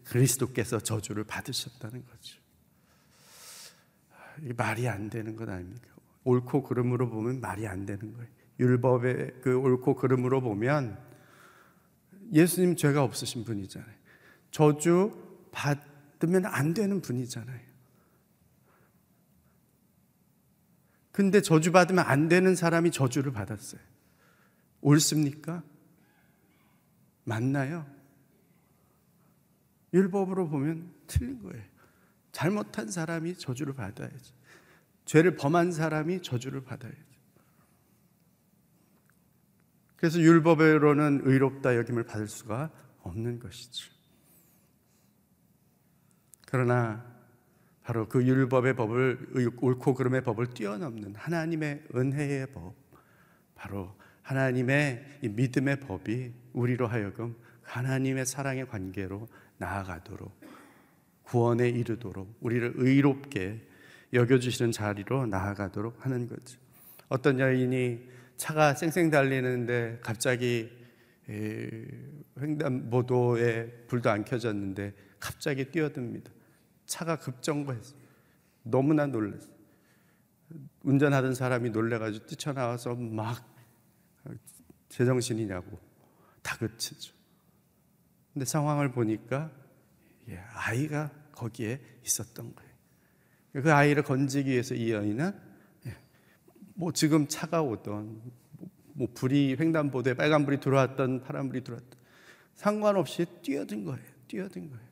그리스도께서 0.04 0.82
저주를 0.82 1.24
받으셨다는 1.24 2.04
거죠. 2.06 2.40
이 4.42 4.52
말이 4.52 4.90
안 4.90 5.10
되는 5.10 5.38
것 5.38 5.48
아닙니까? 5.48 5.88
옳고 6.26 6.64
그름으로 6.64 7.10
보면 7.10 7.40
말이 7.40 7.66
안 7.66 7.86
되는 7.86 8.12
거예요. 8.12 8.35
율법의 8.60 9.42
그 9.42 9.58
옳고 9.58 9.96
그름으로 9.96 10.42
보면 10.42 10.98
예수님 12.32 12.76
죄가 12.76 13.04
없으신 13.04 13.44
분이잖아요. 13.44 13.96
저주 14.52 15.22
받으면 15.52 16.46
안 16.46 16.74
되는 16.74 17.02
분이잖아요. 17.02 17.60
근데 21.12 21.42
저주 21.42 21.72
받으면 21.72 22.04
안 22.06 22.28
되는 22.28 22.56
사람이 22.56 22.92
저주를 22.92 23.32
받았어요. 23.32 23.82
옳습니까? 24.82 25.64
맞나요? 27.24 27.86
율법으로 29.94 30.50
보면 30.50 30.94
틀린 31.08 31.42
거예요. 31.42 31.64
잘못한 32.32 32.92
사람이 32.92 33.38
저주를 33.38 33.74
받아야지. 33.74 34.34
죄를 35.06 35.38
범한 35.38 35.72
사람이 35.72 36.22
저주를 36.22 36.66
받아야지. 36.66 37.00
그래서 40.06 40.20
율법으로는 40.20 41.22
의롭다 41.24 41.76
여김을 41.78 42.04
받을 42.04 42.28
수가 42.28 42.70
없는 43.02 43.40
것이죠. 43.40 43.92
그러나 46.46 47.04
바로 47.82 48.08
그 48.08 48.24
율법의 48.24 48.76
법을 48.76 49.54
옳고 49.62 49.96
그름의 49.96 50.22
법을 50.22 50.54
뛰어넘는 50.54 51.16
하나님의 51.16 51.86
은혜의 51.96 52.52
법, 52.54 52.76
바로 53.56 53.96
하나님의 54.22 55.22
믿음의 55.24 55.80
법이 55.80 56.34
우리로 56.54 56.86
하여금 56.86 57.36
하나님의 57.64 58.28
사랑의 58.28 58.68
관계로 58.68 59.28
나아가도록 59.58 60.40
구원에 61.24 61.68
이르도록 61.70 62.32
우리를 62.42 62.74
의롭게 62.76 63.68
여겨주시는 64.14 64.72
자리로 64.72 65.26
나아가도록 65.26 66.06
하는 66.06 66.28
거죠. 66.28 66.60
어떤 67.10 67.40
여인이 67.40 68.15
차가 68.38 68.74
쌩쌩 68.74 69.10
달리는데 69.10 70.00
갑자기 70.02 70.72
횡단보도에 72.40 73.86
불도 73.88 74.10
안 74.10 74.26
켜졌는데 74.26 74.94
갑자기 75.20 75.72
뛰어듭니다. 75.72 76.32
차가 76.86 77.18
급정거했어요. 77.18 78.00
너무나 78.64 79.06
놀랐어요. 79.06 79.56
운전하던 80.84 81.34
사람이 81.34 81.72
놀래가지고 81.72 82.28
뛰쳐나와서 82.28 82.96
막 82.96 83.44
제정신이냐고 84.90 85.80
다그치죠. 86.44 87.14
근데 88.34 88.46
상황을 88.46 88.92
보니까 88.92 89.52
예, 90.30 90.38
아이가 90.54 91.12
거기에 91.32 91.80
있었던 92.04 92.54
거예요. 92.54 92.72
그 93.64 93.74
아이를 93.74 94.04
건지기 94.04 94.52
위해서 94.52 94.76
이 94.76 94.92
여인은 94.92 95.32
예, 95.32 95.45
뭐 96.76 96.92
지금 96.92 97.28
차가 97.28 97.62
오던 97.62 98.22
뭐 98.94 99.08
불이 99.14 99.58
횡단보도에 99.60 100.14
빨간 100.14 100.46
불이 100.46 100.60
들어왔던 100.60 101.22
파란 101.22 101.50
불이 101.50 101.64
들어왔던 101.64 102.00
상관없이 102.54 103.26
뛰어든 103.42 103.86
거예요. 103.86 104.06
뛰어든 104.28 104.70
거예요. 104.70 104.86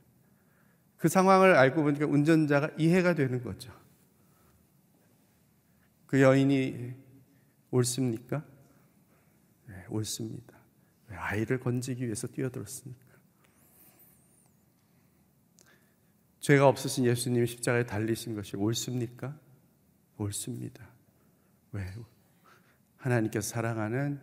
그 0.98 1.10
상황을 1.10 1.56
알고 1.56 1.84
보니까 1.84 2.06
운전자가 2.06 2.72
이해가 2.78 3.14
되는 3.14 3.44
거죠. 3.44 3.74
그 6.08 6.22
여인이 6.22 6.94
옳습니까? 7.72 8.46
네, 9.68 9.86
옳습니다. 9.90 10.54
아이를 11.10 11.60
건지기 11.60 12.06
위해서 12.06 12.28
뛰어들었으니까. 12.28 13.04
죄가 16.40 16.68
없으신 16.68 17.06
예수님이 17.06 17.48
십자가에 17.48 17.86
달리신 17.86 18.36
것이 18.36 18.56
옳습니까? 18.58 19.38
옳습니다. 20.18 20.93
왜? 21.74 21.94
하나님께서 22.98 23.48
사랑하는 23.48 24.22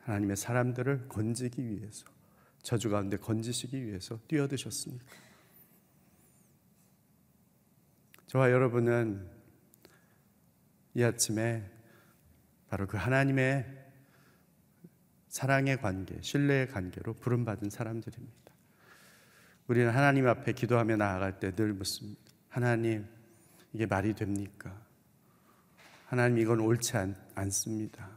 하나님의 0.00 0.36
사람들을 0.36 1.08
건지기 1.08 1.68
위해서 1.68 2.06
저주 2.62 2.90
가운데 2.90 3.16
건지시기 3.16 3.86
위해서 3.86 4.18
뛰어드셨습니다. 4.28 5.04
저와 8.26 8.50
여러분은 8.50 9.26
이 10.94 11.02
아침에 11.02 11.70
바로 12.68 12.86
그 12.86 12.96
하나님의 12.96 13.78
사랑의 15.28 15.80
관계, 15.80 16.20
신뢰의 16.20 16.68
관계로 16.68 17.14
부름받은 17.14 17.70
사람들입니다. 17.70 18.52
우리는 19.68 19.90
하나님 19.90 20.26
앞에 20.26 20.52
기도하며 20.52 20.96
나아갈 20.96 21.38
때 21.38 21.52
늘 21.52 21.72
묻습니다. 21.74 22.20
하나님, 22.48 23.06
이게 23.72 23.86
말이 23.86 24.14
됩니까? 24.14 24.87
하나님, 26.08 26.38
이건 26.38 26.60
옳지 26.60 26.96
않, 26.96 27.14
않습니다. 27.34 28.08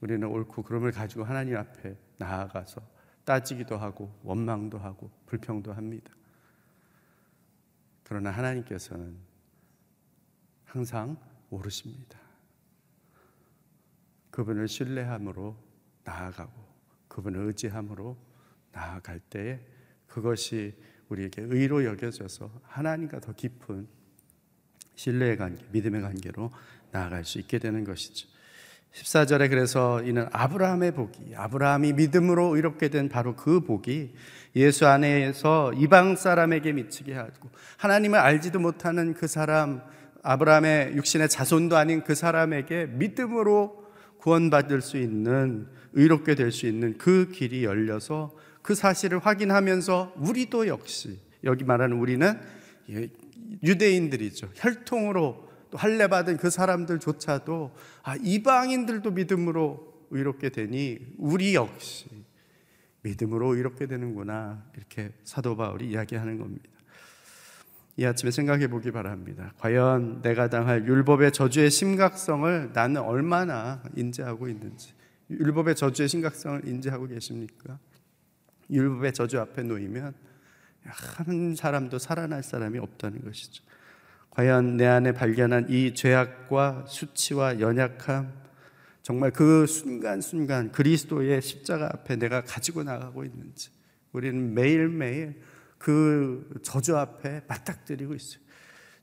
우리는 0.00 0.26
옳고 0.26 0.62
그름을 0.62 0.92
가지고 0.92 1.24
하나님 1.24 1.54
앞에 1.54 1.94
나아가서 2.16 2.80
따지기도 3.22 3.76
하고 3.76 4.18
원망도 4.22 4.78
하고 4.78 5.10
불평도 5.26 5.74
합니다. 5.74 6.10
그러나 8.02 8.30
하나님께서는 8.30 9.14
항상 10.64 11.18
오르십니다. 11.50 12.18
그분을 14.30 14.66
신뢰함으로 14.66 15.54
나아가고 16.02 16.66
그분을 17.08 17.40
의지함으로 17.48 18.16
나아갈 18.72 19.20
때에 19.20 19.60
그것이 20.06 20.74
우리에게 21.10 21.42
의로 21.42 21.84
여겨져서 21.84 22.62
하나님과 22.62 23.20
더 23.20 23.34
깊은 23.34 23.86
신뢰의 24.94 25.36
관계, 25.36 25.62
믿음의 25.72 26.00
관계로 26.00 26.50
나아갈 26.96 27.24
수 27.24 27.38
있게 27.38 27.58
되는 27.58 27.84
것이죠. 27.84 28.26
14절에 28.94 29.50
그래서 29.50 30.02
이는 30.02 30.26
아브라함의 30.32 30.92
복이 30.92 31.34
아브라함이 31.36 31.92
믿음으로 31.92 32.56
의롭게 32.56 32.88
된 32.88 33.10
바로 33.10 33.36
그 33.36 33.60
복이 33.60 34.14
예수 34.56 34.86
안에서 34.86 35.74
이방 35.74 36.16
사람에게 36.16 36.72
미치게 36.72 37.12
하고 37.14 37.50
하나님을 37.76 38.18
알지도 38.18 38.58
못하는 38.58 39.12
그 39.12 39.26
사람 39.26 39.82
아브라함의 40.22 40.96
육신의 40.96 41.28
자손도 41.28 41.76
아닌 41.76 42.02
그 42.02 42.14
사람에게 42.14 42.86
믿음으로 42.86 43.84
구원받을 44.18 44.80
수 44.80 44.96
있는 44.96 45.68
의롭게 45.92 46.34
될 46.34 46.50
수 46.50 46.66
있는 46.66 46.96
그 46.96 47.30
길이 47.30 47.64
열려서 47.64 48.34
그 48.62 48.74
사실을 48.74 49.18
확인하면서 49.18 50.14
우리도 50.16 50.68
역시 50.68 51.20
여기 51.44 51.64
말하는 51.64 51.98
우리는 51.98 52.40
유대인들이죠. 53.62 54.48
혈통으로 54.54 55.46
또 55.46 55.46
할례 55.76 56.08
받은 56.08 56.36
그 56.38 56.50
사람들조차도 56.50 57.74
아 58.02 58.16
이방인들도 58.16 59.10
믿음으로 59.10 60.06
의롭게 60.10 60.50
되니 60.50 60.98
우리 61.18 61.54
역시 61.54 62.08
믿음으로 63.02 63.54
의롭게 63.54 63.86
되는구나 63.86 64.64
이렇게 64.76 65.12
사도 65.24 65.56
바울이 65.56 65.90
이야기하는 65.90 66.38
겁니다. 66.38 66.68
이 67.98 68.04
아침에 68.04 68.30
생각해 68.30 68.68
보기 68.68 68.90
바랍니다. 68.90 69.52
과연 69.58 70.20
내가 70.20 70.50
당할 70.50 70.86
율법의 70.86 71.32
저주의 71.32 71.70
심각성을 71.70 72.72
나는 72.74 73.00
얼마나 73.00 73.82
인지하고 73.96 74.48
있는지. 74.48 74.92
율법의 75.30 75.76
저주의 75.76 76.08
심각성을 76.08 76.68
인지하고 76.68 77.06
계십니까? 77.06 77.78
율법의 78.70 79.14
저주 79.14 79.40
앞에 79.40 79.62
놓이면 79.62 80.14
한 80.82 81.54
사람도 81.54 81.98
살아날 81.98 82.42
사람이 82.42 82.78
없다는 82.78 83.24
것이죠. 83.24 83.64
과연 84.36 84.76
내 84.76 84.84
안에 84.84 85.12
발견한 85.12 85.70
이 85.70 85.94
죄악과 85.94 86.84
수치와 86.86 87.58
연약함, 87.58 88.30
정말 89.00 89.30
그 89.30 89.66
순간순간 89.66 90.72
그리스도의 90.72 91.40
십자가 91.40 91.86
앞에 91.86 92.16
내가 92.16 92.42
가지고 92.42 92.82
나가고 92.82 93.24
있는지, 93.24 93.70
우리는 94.12 94.52
매일매일 94.52 95.40
그 95.78 96.60
저주 96.62 96.98
앞에 96.98 97.44
맞닥뜨리고 97.48 98.14
있어요. 98.14 98.42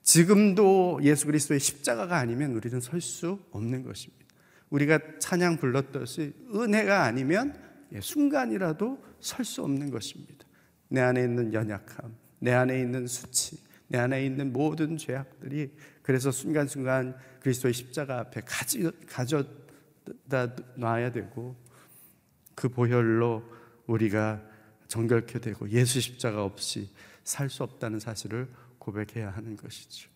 지금도 0.03 0.99
예수 1.01 1.25
그리스도의 1.25 1.59
십자가가 1.59 2.19
아니면 2.19 2.51
우리는 2.51 2.79
설 2.79 3.01
수 3.01 3.39
없는 3.49 3.81
것입니다. 3.81 4.23
우리가 4.69 4.99
찬양 5.17 5.57
불렀듯이 5.57 6.31
은혜가 6.53 7.05
아니면 7.05 7.59
예, 7.91 8.01
순간이라도 8.01 9.03
설 9.19 9.43
수 9.43 9.63
없는 9.63 9.89
것입니다. 9.89 10.45
내 10.89 11.01
안에 11.01 11.23
있는 11.23 11.51
연약함, 11.55 12.15
내 12.37 12.51
안에 12.51 12.79
있는 12.79 13.07
수치, 13.07 13.62
내 13.93 13.99
안에 13.99 14.25
있는 14.25 14.51
모든 14.51 14.97
죄악들이 14.97 15.71
그래서 16.01 16.31
순간순간 16.31 17.15
그리스도의 17.41 17.75
십자가 17.75 18.21
앞에 18.21 18.41
가지, 18.41 18.89
가져다 19.05 20.55
놔야 20.75 21.11
되고 21.11 21.55
그 22.55 22.69
보혈로 22.69 23.43
우리가 23.85 24.41
정결케 24.87 25.37
되고 25.39 25.69
예수 25.69 26.01
십자가 26.01 26.43
없이 26.43 26.89
살 27.23 27.49
수 27.49 27.61
없다는 27.61 27.99
사실을 27.99 28.49
고백해야 28.79 29.29
하는 29.29 29.55
것이죠. 29.55 30.09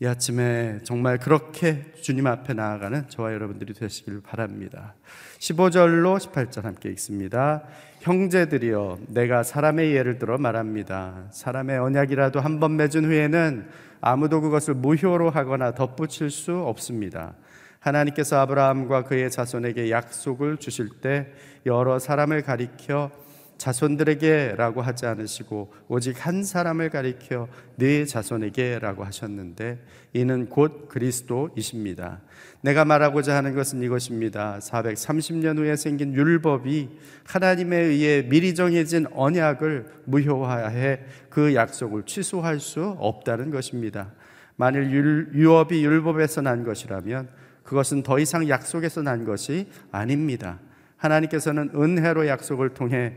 이 0.00 0.06
아침에 0.06 0.80
정말 0.82 1.18
그렇게 1.18 1.92
주님 2.02 2.26
앞에 2.26 2.52
나아가는 2.52 3.08
저와 3.08 3.32
여러분들이 3.32 3.74
되시길 3.74 4.22
바랍니다. 4.22 4.94
15절로 5.38 6.18
18절 6.18 6.62
함께 6.62 6.88
읽습니다. 6.90 7.62
형제들이여 8.00 8.98
내가 9.08 9.44
사람의 9.44 9.94
예를 9.94 10.18
들어 10.18 10.36
말합니다. 10.36 11.26
사람의 11.30 11.78
언약이라도 11.78 12.40
한 12.40 12.58
번 12.58 12.76
맺은 12.76 13.04
후에는 13.04 13.68
아무도 14.00 14.40
그것을 14.40 14.74
무효로 14.74 15.30
하거나 15.30 15.72
덧붙일 15.72 16.30
수 16.30 16.56
없습니다. 16.58 17.34
하나님께서 17.78 18.40
아브라함과 18.40 19.04
그의 19.04 19.30
자손에게 19.30 19.90
약속을 19.90 20.56
주실 20.56 20.88
때 21.00 21.32
여러 21.66 21.98
사람을 21.98 22.42
가리켜 22.42 23.10
자손들에게라고 23.58 24.82
하지 24.82 25.06
않으시고 25.06 25.72
오직 25.88 26.26
한 26.26 26.44
사람을 26.44 26.90
가리켜 26.90 27.48
네 27.76 28.04
자손에게라고 28.04 29.04
하셨는데 29.04 29.78
이는 30.12 30.48
곧 30.48 30.88
그리스도이십니다. 30.88 32.20
내가 32.60 32.84
말하고자 32.84 33.36
하는 33.36 33.54
것은 33.54 33.82
이것입니다. 33.82 34.58
430년 34.60 35.58
후에 35.58 35.76
생긴 35.76 36.14
율법이 36.14 36.88
하나님에 37.24 37.76
의해 37.76 38.22
미리 38.22 38.54
정해진 38.54 39.06
언약을 39.12 39.86
무효화해 40.04 41.00
그 41.30 41.54
약속을 41.54 42.04
취소할 42.04 42.60
수 42.60 42.96
없다는 42.98 43.50
것입니다. 43.50 44.12
만일 44.56 44.90
유업이 45.34 45.84
율법에서 45.84 46.42
난 46.42 46.64
것이라면 46.64 47.28
그것은 47.64 48.02
더 48.02 48.18
이상 48.18 48.48
약속에서 48.48 49.02
난 49.02 49.24
것이 49.24 49.68
아닙니다. 49.90 50.60
하나님께서는 50.96 51.70
은혜로 51.74 52.28
약속을 52.28 52.74
통해 52.74 53.14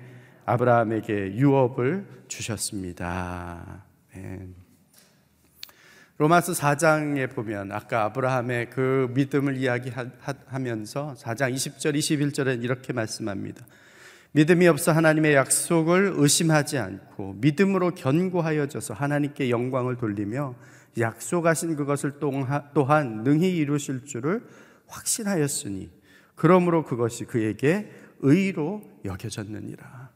아브라함에게 0.47 1.33
유업을 1.35 2.07
주셨습니다. 2.29 3.83
네. 4.15 4.47
로마서 6.17 6.53
4장에 6.53 7.35
보면 7.35 7.73
아까 7.73 8.05
아브라함의 8.05 8.69
그 8.69 9.11
믿음을 9.13 9.57
이야기하면서 9.57 11.15
4장 11.19 11.53
20절 11.53 11.95
21절에 11.95 12.63
이렇게 12.63 12.93
말씀합니다. 12.93 13.65
믿음이 14.31 14.67
없어 14.67 14.93
하나님의 14.93 15.35
약속을 15.35 16.13
의심하지 16.15 16.77
않고 16.77 17.35
믿음으로 17.41 17.93
견고하여져서 17.93 18.93
하나님께 18.93 19.49
영광을 19.49 19.97
돌리며 19.97 20.55
약속하신 20.97 21.75
그것을 21.75 22.19
또한 22.73 23.23
능히 23.23 23.57
이루실 23.57 24.05
줄을 24.05 24.47
확신하였으니 24.87 25.91
그러므로 26.35 26.85
그것이 26.85 27.25
그에게 27.25 27.91
의로 28.19 28.81
여겨졌느니라. 29.03 30.06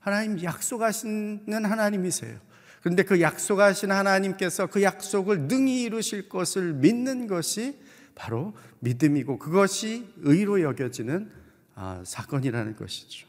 하나님 0.00 0.42
약속하시는 0.42 1.64
하나님이세요. 1.64 2.38
그런데 2.80 3.02
그 3.02 3.20
약속하신 3.20 3.90
하나님께서 3.92 4.66
그 4.66 4.82
약속을 4.82 5.42
능히 5.42 5.82
이루실 5.82 6.28
것을 6.28 6.72
믿는 6.72 7.26
것이 7.26 7.78
바로 8.14 8.54
믿음이고 8.80 9.38
그것이 9.38 10.06
의로 10.22 10.62
여겨지는 10.62 11.30
아, 11.74 12.02
사건이라는 12.04 12.76
것이죠. 12.76 13.28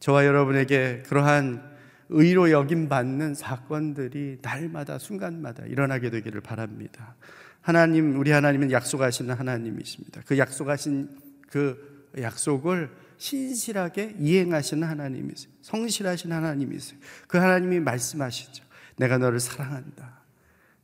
저와 0.00 0.26
여러분에게 0.26 1.04
그러한 1.06 1.70
의로 2.08 2.50
여김 2.50 2.88
받는 2.88 3.34
사건들이 3.34 4.38
날마다 4.42 4.98
순간마다 4.98 5.64
일어나게 5.64 6.10
되기를 6.10 6.40
바랍니다. 6.40 7.14
하나님 7.60 8.18
우리 8.18 8.32
하나님은 8.32 8.72
약속하시는 8.72 9.34
하나님이십니다. 9.34 10.22
그 10.26 10.36
약속하신 10.36 11.08
그 11.48 12.10
약속을 12.18 12.90
신실하게 13.22 14.16
이행하시는 14.18 14.86
하나님이세요. 14.86 15.52
성실하신 15.62 16.32
하나님이세요. 16.32 16.98
그 17.28 17.38
하나님이 17.38 17.78
말씀하시죠. 17.78 18.64
내가 18.96 19.16
너를 19.16 19.38
사랑한다. 19.38 20.22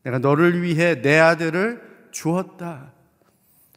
내가 0.05 0.20
너를 0.20 0.62
위해 0.62 1.03
내 1.03 1.18
아들을 1.18 1.83
주었다. 2.12 2.92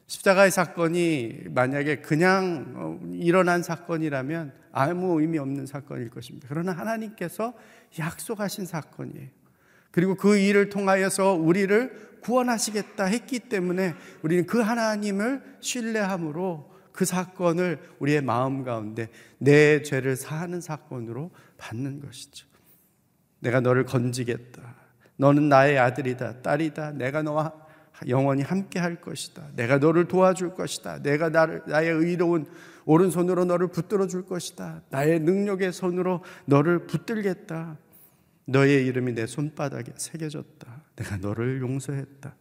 십자가의 0.06 0.52
사건이 0.52 1.46
만약에 1.50 2.02
그냥 2.02 2.74
어, 2.76 3.00
일어난 3.14 3.64
사건이라면 3.64 4.54
아무 4.72 5.20
의미 5.20 5.40
없는 5.40 5.66
사건일 5.66 6.12
것입니다. 6.12 6.46
그러나 6.48 6.72
하나님께서 6.72 7.56
약속하신 7.98 8.68
사건이에요. 8.68 9.28
그리고 9.90 10.14
그 10.14 10.38
일을 10.38 10.70
통하여서 10.70 11.34
우리를 11.34 12.20
구원하시겠다 12.22 13.06
했기 13.06 13.40
때문에 13.40 13.96
우리는 14.22 14.46
그 14.46 14.60
하나님을 14.60 15.42
신뢰함으로 15.62 16.71
그 17.02 17.06
사건을 17.06 17.80
우리의 17.98 18.22
마음 18.22 18.64
가운데 18.64 19.10
내 19.40 19.82
죄를 19.82 20.16
사하는 20.16 20.62
사건으로 20.62 21.32
받는 21.58 22.00
것이죠. 22.00 22.46
내가 23.40 23.60
너를 23.60 23.86
건지겠다. 23.86 24.62
너는 25.16 25.50
나의 25.50 25.80
아들이다, 25.80 26.44
딸이다. 26.44 26.92
내가 26.92 27.24
너와 27.24 27.54
영원히 28.08 28.44
함께 28.44 28.78
할 28.78 29.02
것이다. 29.02 29.48
내가 29.56 29.80
너를 29.80 30.08
도와줄 30.08 30.54
것이다. 30.54 31.02
내가 31.02 31.30
나를, 31.30 31.64
나의 31.66 31.90
의로운 31.90 32.46
오른손으로 32.86 33.46
너를 33.46 33.70
붙들어 33.70 34.06
줄 34.06 34.28
것이다. 34.28 34.84
나의 34.92 35.22
능력의 35.22 35.74
손으로 35.74 36.24
너를 36.46 36.86
붙들겠다. 36.86 37.80
너의 38.46 38.86
이름이 38.86 39.14
내 39.14 39.26
손바닥에 39.26 39.94
새겨졌다. 39.96 40.84
내가 40.98 41.18
너를 41.18 41.62
용서했다. 41.62 42.36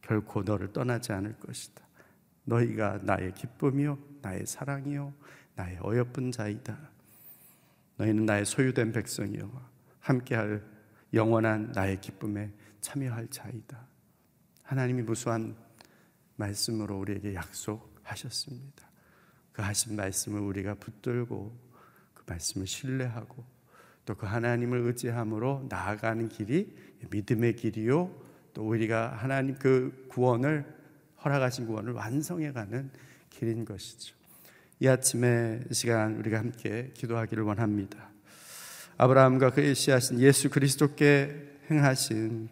결코 0.00 0.44
너를 0.44 0.72
떠나지 0.72 1.12
않을 1.12 1.34
것이다. 1.40 1.87
너희가 2.48 3.00
나의 3.02 3.32
기쁨이요 3.34 3.98
나의 4.22 4.46
사랑이요 4.46 5.12
나의 5.54 5.78
어여쁜 5.82 6.32
자이다. 6.32 6.78
너희는 7.96 8.26
나의 8.26 8.44
소유된 8.44 8.92
백성이요 8.92 9.50
함께할 10.00 10.64
영원한 11.12 11.72
나의 11.72 12.00
기쁨에 12.00 12.52
참여할 12.80 13.28
자이다. 13.28 13.86
하나님이 14.62 15.02
무수한 15.02 15.56
말씀으로 16.36 16.98
우리에게 16.98 17.34
약속하셨습니다. 17.34 18.88
그 19.52 19.62
하신 19.62 19.96
말씀을 19.96 20.40
우리가 20.40 20.74
붙들고 20.74 21.58
그 22.14 22.22
말씀을 22.26 22.66
신뢰하고 22.66 23.44
또 24.04 24.14
그 24.14 24.24
하나님을 24.24 24.78
의지함으로 24.86 25.66
나아가는 25.68 26.28
길이 26.30 26.74
믿음의 27.10 27.56
길이요 27.56 28.10
또 28.54 28.66
우리가 28.66 29.14
하나님 29.14 29.54
그 29.56 30.06
구원을 30.08 30.77
허락하신 31.24 31.66
구원을 31.66 31.92
완성해가는 31.92 32.90
길인 33.30 33.64
것이죠. 33.64 34.14
이 34.80 34.86
아침에 34.86 35.60
시간 35.72 36.16
우리가 36.16 36.38
함께 36.38 36.90
기도하기를 36.94 37.42
원합니다. 37.44 38.10
아브라함과 38.96 39.50
그의 39.50 39.74
씨하신 39.74 40.20
예수 40.20 40.50
그리스도께 40.50 41.56
행하신 41.70 42.48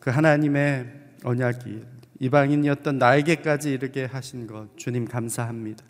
그 0.00 0.10
하나님의 0.10 0.92
언약이 1.24 1.84
이방인이었던 2.20 2.98
나에게까지 2.98 3.72
이르게 3.72 4.04
하신 4.04 4.46
것 4.46 4.76
주님 4.76 5.06
감사합니다. 5.06 5.84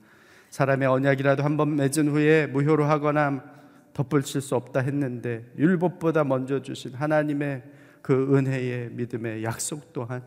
사람의 0.51 0.89
언약이라도 0.89 1.43
한 1.43 1.57
번 1.57 1.77
맺은 1.77 2.09
후에 2.09 2.47
무효로 2.47 2.85
하거나 2.85 3.45
덧붙일 3.93 4.41
수 4.41 4.55
없다 4.55 4.81
했는데 4.81 5.45
율법보다 5.59 6.25
먼저 6.25 6.61
주신 6.63 6.95
하나님의 6.95 7.63
그 8.03 8.37
은혜의 8.37 8.91
믿음의 8.91 9.43
약속 9.45 9.93
또한 9.93 10.23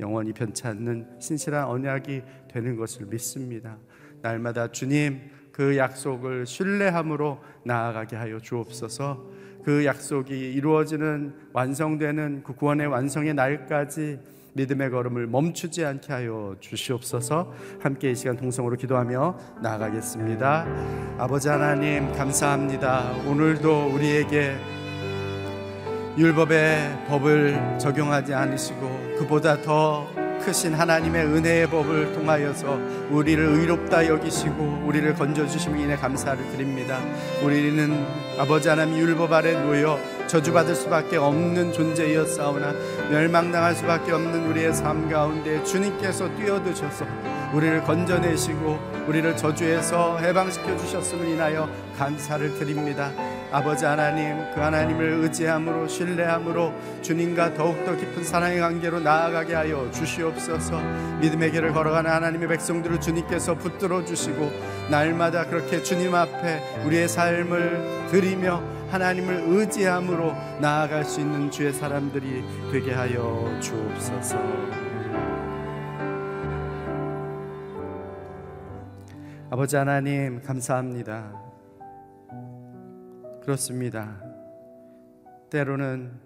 영원히 0.00 0.32
변치 0.32 0.66
않는 0.66 1.06
신실한 1.18 1.66
언약이 1.66 2.22
되는 2.48 2.76
것을 2.76 3.06
믿습니다. 3.06 3.78
날마다 4.22 4.70
주님 4.70 5.20
그 5.52 5.76
약속을 5.76 6.46
신뢰함으로 6.46 7.38
나아가게 7.64 8.16
하여 8.16 8.40
주옵소서. 8.40 9.24
그 9.64 9.84
약속이 9.84 10.52
이루어지는 10.52 11.34
완성되는 11.52 12.42
그 12.44 12.54
구원의 12.54 12.86
완성의 12.88 13.34
날까지 13.34 14.18
믿음의 14.54 14.90
걸음을 14.90 15.26
멈추지 15.26 15.84
않게 15.84 16.12
하여 16.12 16.56
주시옵소서. 16.60 17.52
함께 17.80 18.10
이 18.10 18.14
시간 18.14 18.36
동성으로 18.36 18.76
기도하며 18.76 19.38
나아가겠습니다. 19.62 20.66
아버지 21.18 21.48
하나님 21.48 22.12
감사합니다. 22.12 23.12
오늘도 23.28 23.94
우리에게 23.94 24.56
율법의 26.16 27.06
법을 27.08 27.78
적용하지 27.78 28.34
않으시고 28.34 29.16
그보다 29.18 29.60
더 29.60 30.08
크신 30.44 30.74
하나님의 30.74 31.24
은혜의 31.24 31.66
법을 31.68 32.12
통하여서 32.12 32.78
우리를 33.10 33.42
의롭다 33.42 34.06
여기시고 34.06 34.84
우리를 34.86 35.14
건져 35.14 35.46
주심을 35.46 35.80
인해 35.80 35.96
감사를 35.96 36.38
드립니다. 36.50 37.00
우리는 37.42 38.06
아버지 38.38 38.68
하나님 38.68 38.98
율법 38.98 39.32
아래 39.32 39.54
놓여 39.54 39.98
저주받을 40.26 40.74
수밖에 40.74 41.16
없는 41.16 41.72
존재였사오나 41.72 42.72
멸망당할 43.10 43.74
수밖에 43.74 44.12
없는 44.12 44.46
우리의 44.50 44.74
삶 44.74 45.08
가운데 45.08 45.62
주님께서 45.64 46.34
뛰어드셔서 46.36 47.06
우리를 47.54 47.82
건져내시고 47.82 49.04
우리를 49.08 49.36
저주에서 49.36 50.18
해방시켜 50.18 50.76
주셨음을 50.76 51.26
인하여 51.26 51.68
감사를 51.96 52.58
드립니다. 52.58 53.10
아버지 53.54 53.84
하나님 53.84 54.34
그 54.52 54.58
하나님을 54.60 55.20
의지함으로 55.22 55.86
신뢰함으로 55.86 56.74
주님과 57.02 57.54
더욱더 57.54 57.94
깊은 57.94 58.24
사랑의 58.24 58.58
관계로 58.58 58.98
나아가게 58.98 59.54
하여 59.54 59.88
주시옵소서 59.92 60.80
믿음의 61.20 61.52
길을 61.52 61.72
걸어가는 61.72 62.10
하나님의 62.10 62.48
백성들을 62.48 63.00
주님께서 63.00 63.54
붙들어 63.54 64.04
주시고 64.04 64.50
날마다 64.90 65.46
그렇게 65.46 65.84
주님 65.84 66.16
앞에 66.16 66.82
우리의 66.84 67.08
삶을 67.08 68.08
드리며 68.10 68.60
하나님을 68.90 69.44
의지함으로 69.46 70.34
나아갈 70.60 71.04
수 71.04 71.20
있는 71.20 71.48
주의 71.48 71.72
사람들이 71.72 72.42
되게 72.72 72.92
하여 72.92 73.56
주옵소서 73.60 74.36
아버지 79.48 79.76
하나님 79.76 80.42
감사합니다. 80.42 81.43
그렇습니다. 83.44 84.22
때로는 85.50 86.18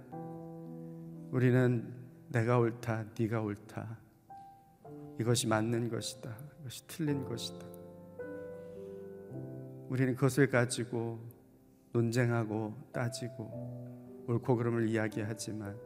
우리는 1.33 1.93
내가 2.29 2.61
옳다, 2.61 3.07
네가 3.19 3.41
옳다. 3.43 3.99
이것이 5.19 5.49
맞는 5.49 5.89
것이다. 5.89 6.39
이것이 6.61 6.87
틀린 6.87 7.25
것이다. 7.25 7.67
우리는 9.89 10.15
그것을 10.15 10.49
가지고 10.49 11.19
논쟁하고 11.91 12.73
따지고 12.93 14.25
옳고 14.29 14.55
그름을 14.55 14.89
이야기하지만 14.89 15.77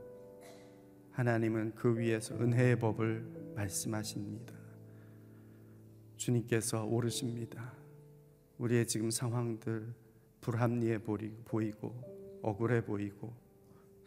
하나님은 1.13 1.75
그 1.75 1.99
위에서 1.99 2.35
은혜의 2.35 2.79
법을 2.79 3.55
말씀하십니다. 3.57 4.53
주님께서 6.19 6.85
오르십니다. 6.85 7.73
우리의 8.59 8.87
지금 8.87 9.11
상황들 9.11 10.02
불합리해 10.43 10.99
보이고 10.99 12.41
억울해 12.43 12.85
보이고 12.85 13.33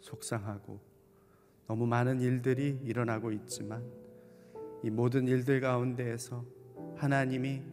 속상하고 0.01 0.79
너무 1.67 1.87
많은 1.87 2.21
일들이 2.21 2.79
일어나고 2.83 3.31
있지만 3.31 3.83
이 4.83 4.89
모든 4.91 5.27
일들 5.27 5.61
가운데에서 5.61 6.45
하나님이 6.95 7.63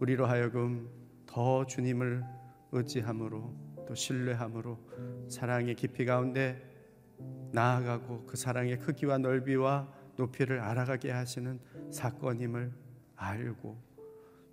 우리로 0.00 0.24
하여금 0.24 0.88
더 1.26 1.66
주님을 1.66 2.24
의지함으로 2.72 3.54
또 3.86 3.94
신뢰함으로 3.94 4.78
사랑의 5.28 5.74
깊이 5.74 6.06
가운데 6.06 6.70
나아가고 7.52 8.24
그 8.24 8.36
사랑의 8.36 8.78
크기와 8.78 9.18
넓이와 9.18 9.92
높이를 10.16 10.60
알아가게 10.60 11.10
하시는 11.10 11.60
사건임을 11.90 12.72
알고 13.16 13.76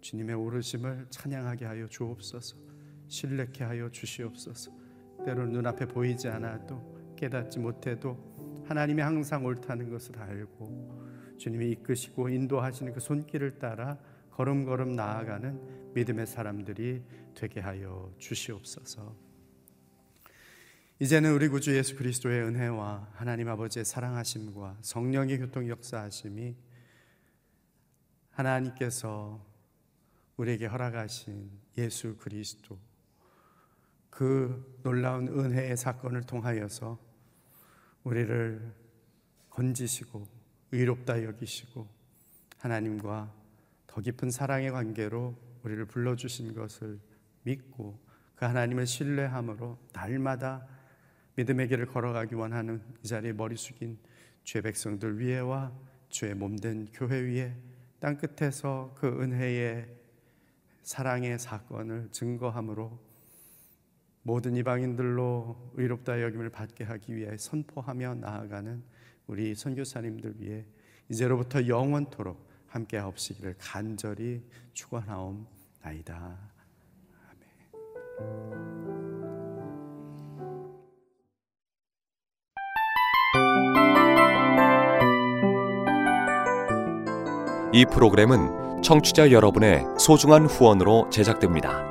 주님의 0.02 0.36
오르심을 0.36 1.08
찬양하게 1.10 1.66
하여 1.66 1.88
주옵소서. 1.88 2.71
신뢰케 3.12 3.66
하여 3.66 3.90
주시옵소서. 3.92 4.72
때로는 5.26 5.52
눈앞에 5.52 5.86
보이지 5.86 6.30
않아도 6.30 7.14
깨닫지 7.18 7.60
못해도 7.60 8.64
하나님이 8.68 9.02
항상 9.02 9.46
옳다는 9.46 9.90
것을 9.90 10.18
알고 10.18 11.36
주님이 11.38 11.72
이끄시고 11.72 12.30
인도하시는 12.30 12.94
그 12.94 13.02
손길을 13.02 13.60
따라 13.60 14.00
걸음걸음 14.32 14.96
나아가는 14.96 15.94
믿음의 15.94 16.26
사람들이 16.26 17.04
되게 17.36 17.60
하여 17.60 18.14
주시옵소서. 18.18 19.14
이제는 21.00 21.34
우리 21.34 21.50
구주 21.50 21.76
예수 21.76 21.98
그리스도의 21.98 22.44
은혜와 22.44 23.10
하나님 23.12 23.50
아버지의 23.50 23.84
사랑하심과 23.84 24.78
성령의 24.82 25.38
교통 25.40 25.68
역사하심이 25.68 26.56
하나님께서 28.30 29.46
우리에게 30.38 30.68
허락하신 30.68 31.52
예수 31.78 32.16
그리스도 32.18 32.80
그 34.22 34.78
놀라운 34.84 35.28
은혜의 35.30 35.76
사건을 35.76 36.22
통하여서 36.22 37.00
우리를 38.04 38.72
건지시고 39.50 40.28
의롭다 40.72 41.24
여기시고 41.24 41.88
하나님과 42.60 43.34
더 43.88 44.02
깊은 44.02 44.30
사랑의 44.30 44.70
관계로 44.70 45.36
우리를 45.64 45.86
불러주신 45.86 46.54
것을 46.54 47.00
믿고 47.42 48.00
그 48.36 48.46
하나님을 48.46 48.86
신뢰함으로 48.86 49.80
날마다 49.92 50.68
믿음의 51.34 51.70
길을 51.70 51.88
걸어가기 51.88 52.36
원하는 52.36 52.84
이 53.04 53.08
자리에 53.08 53.34
머리 53.34 53.56
숙인 53.56 53.98
주의 54.44 54.62
백성들 54.62 55.20
위에와 55.20 55.72
주의 56.10 56.36
몸된 56.36 56.90
교회 56.94 57.22
위에 57.22 57.56
땅 58.00 58.20
끝에서 58.20 58.94
그 59.00 59.08
은혜의 59.08 59.90
사랑의 60.84 61.40
사건을 61.40 62.10
증거함으로 62.12 63.11
모든 64.24 64.56
이방인들로 64.56 65.74
의롭다 65.76 66.22
여김을 66.22 66.50
받게 66.50 66.84
하기 66.84 67.16
위해 67.16 67.38
선포하며 67.38 68.16
나아가는 68.16 68.84
우리 69.28 69.56
선교사님들 69.56 70.36
위해 70.40 70.66
이제로부터 71.10 71.68
영원토록 71.68 72.50
함께 72.68 72.98
하옵시기를 72.98 73.56
간절히 73.58 74.44
축원하옵나이다. 74.74 76.38
아멘. 77.30 77.52
이 87.74 87.86
프로그램은 87.86 88.82
청취자 88.84 89.32
여러분의 89.32 89.84
소중한 89.98 90.46
후원으로 90.46 91.10
제작됩니다. 91.10 91.91